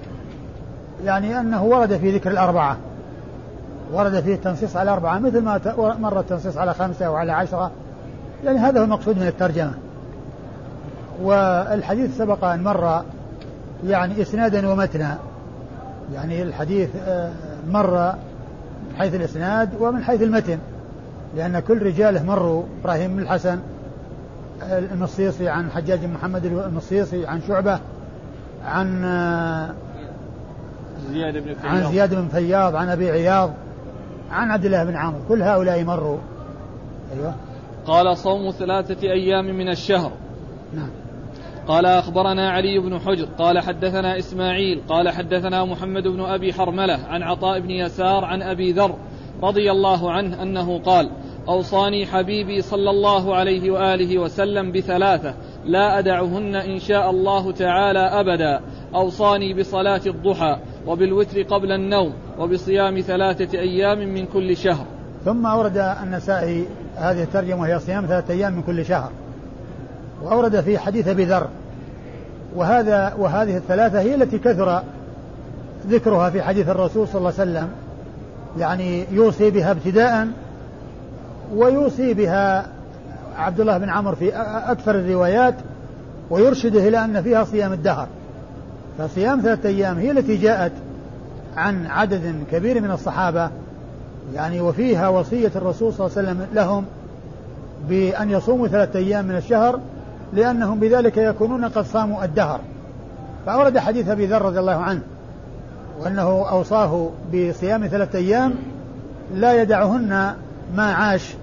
[1.05, 2.76] يعني أنه ورد في ذكر الأربعة.
[3.92, 7.70] ورد فيه التنصيص على أربعة مثل ما مر التنصيص على خمسة وعلى عشرة.
[8.44, 9.72] يعني هذا هو المقصود من الترجمة.
[11.22, 13.03] والحديث سبق أن مر
[13.86, 15.18] يعني إسنادا ومتنا.
[16.14, 17.30] يعني الحديث آه،
[17.70, 18.12] مر
[18.90, 20.59] من حيث الإسناد ومن حيث المتن.
[21.36, 23.59] لأن كل رجاله مروا إبراهيم بن الحسن
[24.70, 27.80] المصيصي عن حجاج بن محمد المصيصي عن شعبة
[28.64, 29.74] عن آه،
[31.10, 31.66] زياد بن فياض.
[31.66, 33.52] عن زياد بن فياض عن أبي عياض
[34.30, 36.18] عن عبد الله بن عمرو كل هؤلاء مروا.
[37.12, 37.34] أيوه.
[37.86, 40.12] قال صوم ثلاثة أيام من الشهر.
[40.74, 40.90] نعم.
[41.66, 47.22] قال أخبرنا علي بن حجر قال حدثنا إسماعيل قال حدثنا محمد بن أبي حرملة عن
[47.22, 48.96] عطاء بن يسار عن أبي ذر
[49.42, 51.10] رضي الله عنه أنه قال
[51.49, 55.34] أوصاني حبيبي صلى الله عليه وآله وسلم بثلاثة
[55.64, 58.61] لا أدعهن إن شاء الله تعالى أبدا.
[58.95, 64.86] أوصاني بصلاة الضحى وبالوتر قبل النوم وبصيام ثلاثة أيام من كل شهر.
[65.24, 66.66] ثم أورد النسائي
[66.97, 69.11] هذه الترجمة وهي صيام ثلاثة أيام من كل شهر.
[70.22, 71.49] وأورد في حديث أبي ذر
[72.57, 74.82] وهذا وهذه الثلاثة هي التي كثر
[75.86, 77.68] ذكرها في حديث الرسول صلى الله عليه وسلم
[78.59, 80.28] يعني يوصي بها ابتداء
[81.55, 82.66] ويوصي بها
[83.36, 84.36] عبد الله بن عمرو في
[84.70, 85.55] أكثر الروايات
[86.30, 88.09] ويرشده إلى أن فيها صيام الدهر.
[88.99, 90.72] فصيام ثلاثة أيام هي التي جاءت
[91.57, 93.51] عن عدد كبير من الصحابة
[94.34, 96.84] يعني وفيها وصية الرسول صلى الله عليه وسلم لهم
[97.88, 99.80] بأن يصوموا ثلاثة أيام من الشهر
[100.32, 102.61] لأنهم بذلك يكونون قد صاموا الدهر.
[103.47, 105.01] فأورد حديث أبي ذر رضي الله عنه
[106.01, 108.55] وأنه أوصاه بصيام ثلاثة أيام
[109.34, 110.34] لا يدعهن
[110.74, 111.34] ما عاش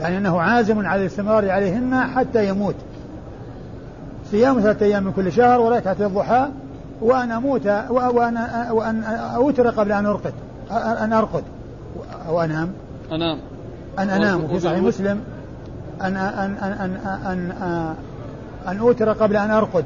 [0.00, 2.74] يعني أنه عازم على الاستمرار عليهن حتى يموت.
[4.30, 6.48] صيام ثلاثة أيام من كل شهر وركعة الضحى
[7.00, 8.38] وأن أموت وأن
[8.70, 9.04] وأن
[9.34, 10.32] أوتر قبل أن أرقد
[10.70, 11.42] أن أرقد.
[12.28, 12.72] أو أنام.
[13.12, 13.38] أنام.
[13.98, 15.20] أن أنام في صحيح مسلم.
[16.02, 16.96] أن أن أن أن
[17.26, 17.94] أن, أن,
[18.68, 19.84] أن أوتر قبل أن أرقد.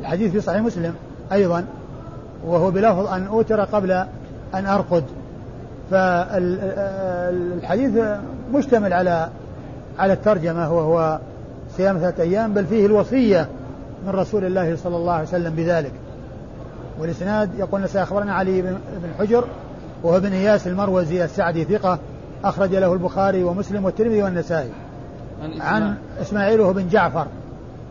[0.00, 0.94] الحديث في صحيح مسلم
[1.32, 1.64] أيضا
[2.46, 3.90] وهو بلفظ أن أوتر قبل
[4.54, 5.04] أن أرقد.
[5.90, 7.92] فالحديث
[8.52, 9.28] مشتمل على
[9.98, 11.18] على الترجمة وهو
[11.76, 13.48] صيام ثلاثة أيام بل فيه الوصية
[14.06, 15.92] من رسول الله صلى الله عليه وسلم بذلك.
[17.00, 18.78] والإسناد يقول أخبرنا علي بن
[19.18, 19.44] حجر
[20.02, 21.98] وهو ابن إياس المروزي السعدي ثقة
[22.44, 24.70] أخرج له البخاري ومسلم والترمذي والنسائي.
[25.60, 26.60] عن إسماعيل.
[26.60, 27.26] وهو بن جعفر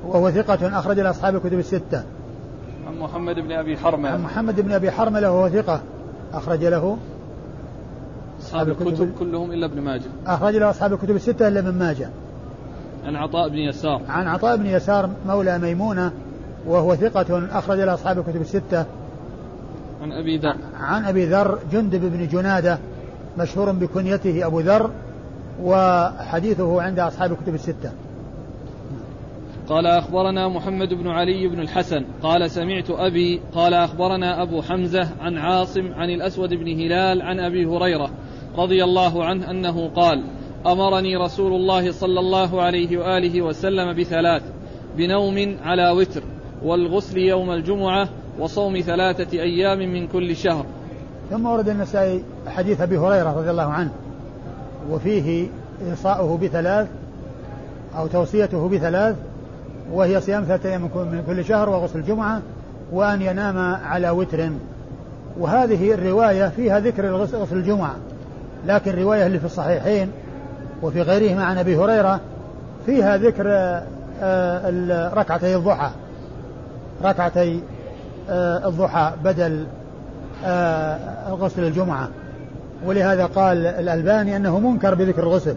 [0.07, 2.03] وهو ثقة أخرج له أصحاب الكتب الستة.
[2.87, 4.11] عن محمد بن أبي حرملة.
[4.11, 5.81] عن محمد بن أبي حرملة وهو ثقة
[6.33, 6.97] أخرج له
[8.41, 10.09] أصحاب الكتب كلهم إلا ابن ماجه.
[10.27, 12.09] أخرج له أصحاب الكتب الستة إلا ابن ماجه.
[13.05, 14.01] عن عطاء بن يسار.
[14.09, 16.11] عن عطاء بن يسار مولى ميمونة
[16.67, 18.85] وهو ثقة أخرج له أصحاب الكتب الستة.
[20.01, 20.55] عن أبي ذر.
[20.79, 22.79] عن أبي ذر جندب بن جنادة
[23.37, 24.91] مشهور بكنيته أبو ذر
[25.63, 27.91] وحديثه عند أصحاب الكتب الستة.
[29.69, 32.05] قال أخبرنا محمد بن علي بن الحسن.
[32.23, 37.65] قال سمعت أبي قال أخبرنا أبو حمزة عن عاصم عن الأسود بن هلال عن أبي
[37.65, 38.09] هريرة.
[38.63, 40.23] رضي الله عنه أنه قال
[40.67, 44.43] أمرني رسول الله صلى الله عليه وآله وسلم بثلاث
[44.97, 46.23] بنوم على وتر
[46.63, 50.65] والغسل يوم الجمعة وصوم ثلاثة أيام من كل شهر.
[51.29, 53.91] ثم ورد النسائي حديث أبي هريرة رضي الله عنه
[54.91, 55.47] وفيه
[55.89, 56.87] إيصاؤه بثلاث
[57.97, 59.15] أو توصيته بثلاث
[59.91, 62.41] وهي صيام ثلاثة أيام من كل شهر وغسل الجمعة
[62.91, 64.49] وأن ينام على وتر.
[65.39, 67.95] وهذه الرواية فيها ذكر غسل الجمعة.
[68.65, 70.11] لكن الرواية اللي في الصحيحين
[70.81, 72.19] وفي غيرهما عن أبي هريرة
[72.85, 73.43] فيها ذكر
[74.21, 75.89] آه، ركعتي الضحى.
[77.03, 77.61] ركعتي
[78.29, 79.65] آه، الضحى بدل
[80.45, 82.09] آه، غسل الجمعة.
[82.85, 85.55] ولهذا قال الألباني أنه منكر بذكر الغسل.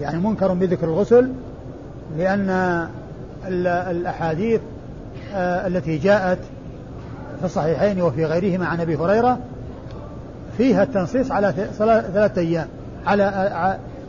[0.00, 1.32] يعني منكر بذكر الغسل
[2.18, 2.86] لأن
[3.90, 4.60] الأحاديث
[5.34, 6.38] آه، التي جاءت
[7.38, 9.38] في الصحيحين وفي غيرهما عن أبي هريرة
[10.60, 11.52] فيها التنصيص على
[12.12, 12.66] ثلاثة أيام.
[13.06, 13.22] على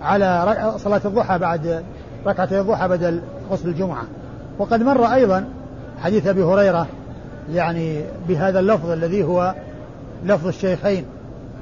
[0.01, 1.83] على صلاة الضحى بعد
[2.25, 3.21] ركعتي الضحى بدل
[3.51, 4.03] غسل الجمعة.
[4.59, 5.45] وقد مر أيضا
[6.03, 6.87] حديث أبي هريرة
[7.51, 9.55] يعني بهذا اللفظ الذي هو
[10.25, 11.05] لفظ الشيخين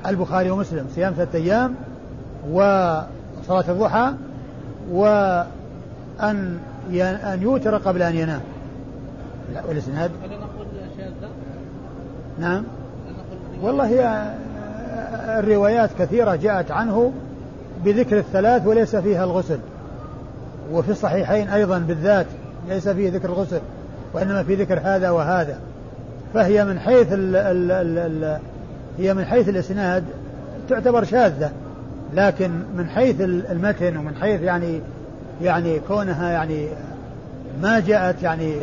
[0.08, 1.76] البخاري ومسلم صيام ثلاثة أيام
[2.52, 4.14] وصلاة الضحى
[4.92, 5.46] وأن
[6.24, 8.42] أن يوتر قبل أن ينام.
[9.54, 10.12] لا والإسناد؟
[12.40, 12.64] نعم.
[13.62, 14.34] والله هي
[15.40, 17.12] الروايات كثيرة جاءت عنه
[17.86, 19.60] بذكر الثلاث وليس فيها الغسل.
[20.72, 22.26] وفي الصحيحين أيضا بالذات
[22.70, 23.62] ليس فيه ذكر الغسل
[24.14, 25.60] وإنما في ذكر هذا وهذا.
[26.34, 28.40] فهي من حيث ال ال ال ال
[28.98, 30.04] هي من حيث الإسناد
[30.70, 31.52] تعتبر شاذة
[32.14, 34.82] لكن من حيث المتن ومن حيث يعني
[35.42, 36.68] يعني كونها يعني
[37.62, 38.56] ما جاءت يعني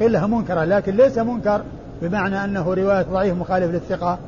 [0.00, 1.60] قلها منكرة لكن ليس منكر
[2.02, 4.18] بمعنى أنه رواية ضعيف مخالف للثقة.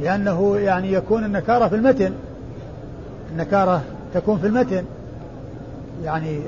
[0.00, 2.12] لأنه يعني يكون النكارة في المتن.
[3.32, 3.82] النكارة
[4.14, 4.84] تكون في المتن.
[6.04, 6.40] يعني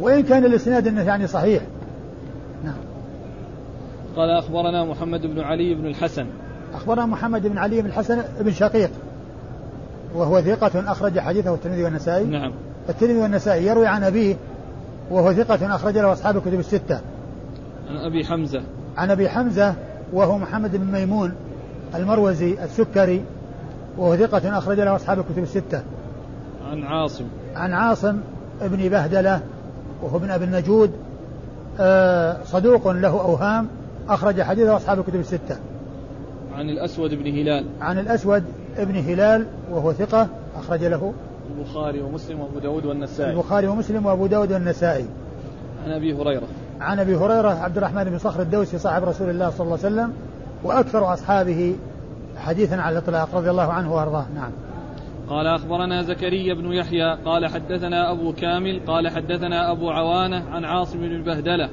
[0.00, 1.62] وإن كان الإسناد أنه يعني صحيح.
[2.64, 2.74] نعم.
[4.16, 6.26] قال أخبرنا محمد بن علي بن الحسن.
[6.74, 8.90] أخبرنا محمد بن علي بن الحسن بن شقيق.
[10.14, 12.24] وهو ثقة أخرج حديثه الترمذي والنسائي.
[12.24, 12.52] نعم.
[12.88, 14.36] الترمذي والنسائي يروي عن أبيه
[15.10, 17.00] وهو ثقة أخرج له أصحاب الكتب الستة.
[17.88, 18.62] عن أبي حمزة.
[18.96, 19.74] عن أبي حمزة
[20.12, 21.32] وهو محمد بن ميمون.
[21.94, 23.24] المروزي السكري
[23.98, 25.82] وهو ثقة أخرج له أصحاب الكتب الستة.
[26.70, 27.24] عن عاصم.
[27.54, 28.18] عن عاصم
[28.62, 29.40] ابن بهدلة
[30.02, 30.90] وهو ابن أبي النجود.
[31.80, 33.68] آه صدوق له أوهام
[34.08, 35.56] أخرج حديثه أصحاب الكتب الستة.
[36.54, 37.64] عن الأسود بن هلال.
[37.80, 38.44] عن الأسود
[38.76, 41.12] ابن هلال وهو ثقة أخرج له.
[41.56, 43.32] البخاري ومسلم وأبو داود والنسائي.
[43.32, 45.06] البخاري ومسلم وأبو داود والنسائي.
[45.84, 46.46] عن أبي هريرة.
[46.80, 50.12] عن أبي هريرة عبد الرحمن بن صخر الدوسي صاحب رسول الله صلى الله عليه وسلم.
[50.64, 51.76] وأكثر أصحابه
[52.36, 54.26] حديثا على الإطلاق رضي الله عنه وأرضاه.
[54.34, 54.50] نعم.
[55.28, 60.98] قال أخبرنا زكريا بن يحيى قال حدثنا أبو كامل قال حدثنا أبو عوانة عن عاصم
[60.98, 61.68] بن البهدلة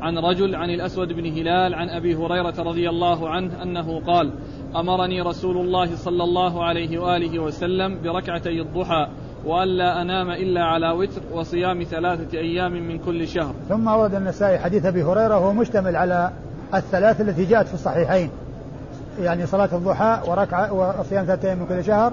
[0.00, 4.32] عن رجل عن الأسود بن هلال عن أبي هريرة رضي الله عنه أنه قال
[4.76, 9.08] أمرني رسول الله صلى الله عليه وآله وسلم بركعتي الضحى
[9.46, 13.54] وألا أنام إلا على وتر وصيام ثلاثة أيام من كل شهر.
[13.68, 16.32] ثم ورد النسائي حديث أبي هريرة وهو مشتمل على
[16.74, 18.30] الثلاث التي جاءت في الصحيحين
[19.20, 22.12] يعني صلاة الضحى وركعة وصيام ثلاثة أيام من كل شهر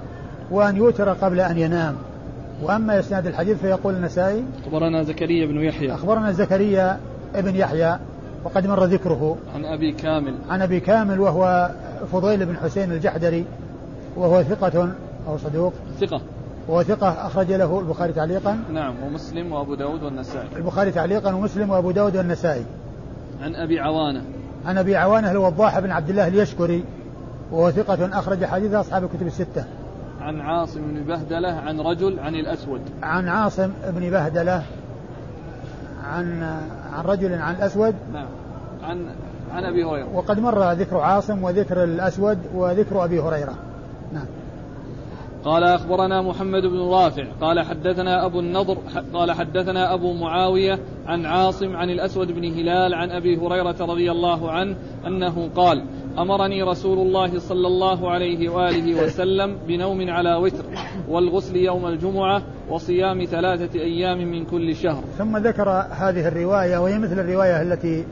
[0.52, 1.96] وأن يوتر قبل أن ينام.
[2.64, 5.94] وأما إسناد الحديث فيقول النسائي أخبرنا زكريا بن يحيى.
[5.94, 7.00] أخبرنا زكريا
[7.36, 8.00] ابن يحيى
[8.44, 9.38] وقد مر ذكره.
[9.56, 10.36] عن أبي كامل.
[10.50, 11.72] عن أبي كامل وهو
[12.12, 13.46] فضيل بن حسين الجحدري
[14.16, 14.90] وهو ثقة
[15.28, 15.74] أو صدوق.
[16.00, 16.22] ثقة.
[16.68, 18.60] وهو ثقة أخرج له البخاري تعليقا.
[18.74, 20.48] نعم ومسلم وأبو داود والنسائي.
[20.56, 22.66] البخاري تعليقا ومسلم وأبو داود والنسائي.
[23.42, 24.22] عن أبي عوانة.
[24.66, 26.84] عن أبي عوانة الوضاح بن عبد الله اليشكري
[27.52, 29.66] وهو ثقة أخرج حديث أصحاب الكتب الستة.
[30.22, 32.82] عن عاصم بن بهدلة عن رجل عن الأسود.
[33.04, 34.64] عن عاصم بن بهدلة
[36.04, 36.44] عن
[36.94, 37.96] عن رجل عن الأسود.
[38.14, 38.28] نعم.
[38.84, 39.06] عن
[39.54, 40.16] عن أبي هريرة.
[40.16, 43.54] وقد مر ذكر عاصم وذكر الأسود وذكر أبي هريرة.
[44.14, 44.26] نعم.
[45.46, 48.78] قال أخبرنا محمد بن رافع قال حدثنا أبو النضر
[49.14, 54.52] قال حدثنا أبو معاوية عن عاصم عن الأسود بن هلال عن أبي هريرة رضي الله
[54.52, 54.76] عنه
[55.08, 55.84] أنه قال
[56.18, 60.66] أمرني رسول الله صلى الله عليه وآله وسلم بنوم على وتر
[61.10, 65.04] والغسل يوم الجمعة وصيام ثلاثة أيام من كل شهر.
[65.18, 68.06] ثم ذكر هذه الرواية وهي مثل الرواية التي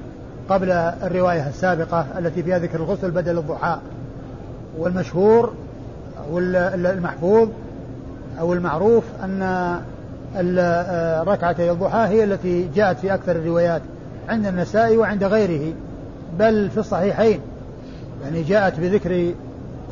[0.49, 3.79] قبل الرواية السابقة التي فيها ذكر الغسل بدل الضحى
[4.77, 5.53] والمشهور
[6.29, 7.49] أو المحفوظ
[8.39, 9.43] أو المعروف أن
[11.27, 13.81] ركعتي الضحى هي التي جاءت في أكثر الروايات
[14.29, 15.73] عند النسائي وعند غيره
[16.39, 17.39] بل في الصحيحين.
[18.23, 19.33] يعني جاءت بذكر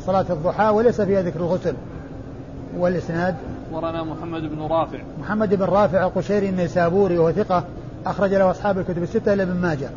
[0.06, 1.74] صلاة الضحى وليس فيها ذكر الغسل
[2.78, 3.34] والإسناد.
[3.72, 4.98] ورنا محمد بن رافع.
[5.20, 7.64] محمد بن رافع القشيري النيسابوري وهو ثقة
[8.06, 9.90] أخرج له أصحاب الكتب الستة إلا ابن ماجه.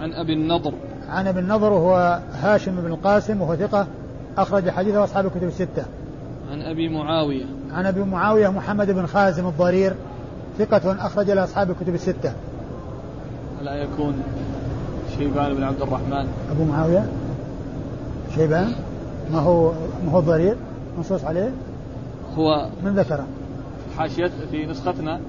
[0.00, 0.72] عن أبي النضر.
[1.08, 3.86] عن أبي النضر وهو هاشم بن القاسم وهو ثقة
[4.38, 5.84] أخرج حديثه أصحاب الكتب الستة.
[6.50, 7.44] عن أبي معاوية.
[7.72, 9.94] عن أبي معاوية محمد بن خازم الضرير
[10.58, 12.32] ثقة أخرج له أصحاب الكتب الستة.
[13.60, 14.22] ألا يكون
[15.18, 16.28] شيبان بن عبد الرحمن.
[16.50, 17.06] أبو معاوية؟
[18.34, 18.72] شيبان؟
[19.32, 19.72] ما هو
[20.06, 20.56] ما هو الضرير؟
[20.96, 21.50] منصوص عليه؟
[22.36, 23.26] هو من ذكره
[23.98, 25.20] حاشية في نسختنا؟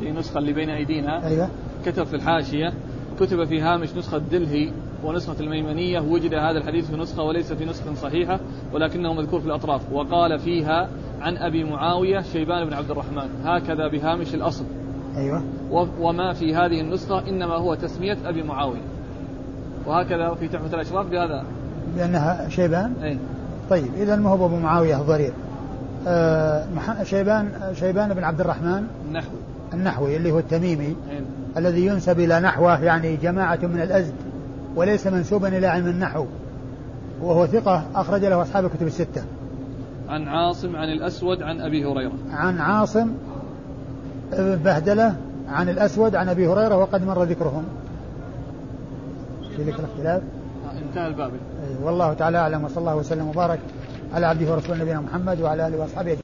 [0.00, 1.26] في النسخة اللي بين أيدينا.
[1.26, 1.48] أيوه.
[1.86, 2.72] كتب في الحاشية.
[3.20, 4.70] كتب في هامش نسخة دلهي.
[5.04, 8.40] ونسخة الميمنية وجد هذا الحديث في نسخة وليس في نسخة صحيحة
[8.72, 9.92] ولكنه مذكور في الأطراف.
[9.92, 10.88] وقال فيها
[11.20, 14.64] عن أبي معاوية شيبان بن عبد الرحمن هكذا بهامش الأصل.
[15.16, 15.42] أيوه.
[16.00, 18.80] وما في هذه النسخة إنما هو تسمية أبي معاوية.
[19.86, 21.44] وهكذا في تحفة الأشراف بهذا.
[21.96, 23.18] لأنها شيبان؟ أي
[23.70, 25.32] طيب إذا ما هو أبو معاوية الضرير؟
[26.06, 26.64] آه
[27.02, 29.38] شيبان شيبان بن عبد الرحمن؟ النحوي
[29.74, 30.86] النحوي اللي هو التميمي.
[30.86, 31.22] أي.
[31.56, 34.14] الذي ينسب إلى نحوه يعني جماعة من الأزد.
[34.76, 36.26] وليس منسوبا إلى علم النحو
[37.22, 39.24] وهو ثقة أخرج له أصحاب الكتب الستة.
[40.08, 42.12] عن عاصم عن الأسود عن أبي هريرة.
[42.30, 43.10] عن عاصم
[44.38, 45.16] بهدلة
[45.48, 47.64] عن الأسود عن أبي هريرة وقد مر ذكرهم.
[49.56, 50.22] في ذكر الاختلاف
[50.88, 51.32] انتهى الباب.
[51.82, 53.60] والله تعالى أعلم وصلى الله وسلم وبارك
[54.14, 56.18] على عبده ورسوله نبينا محمد وعلى آله وأصحابه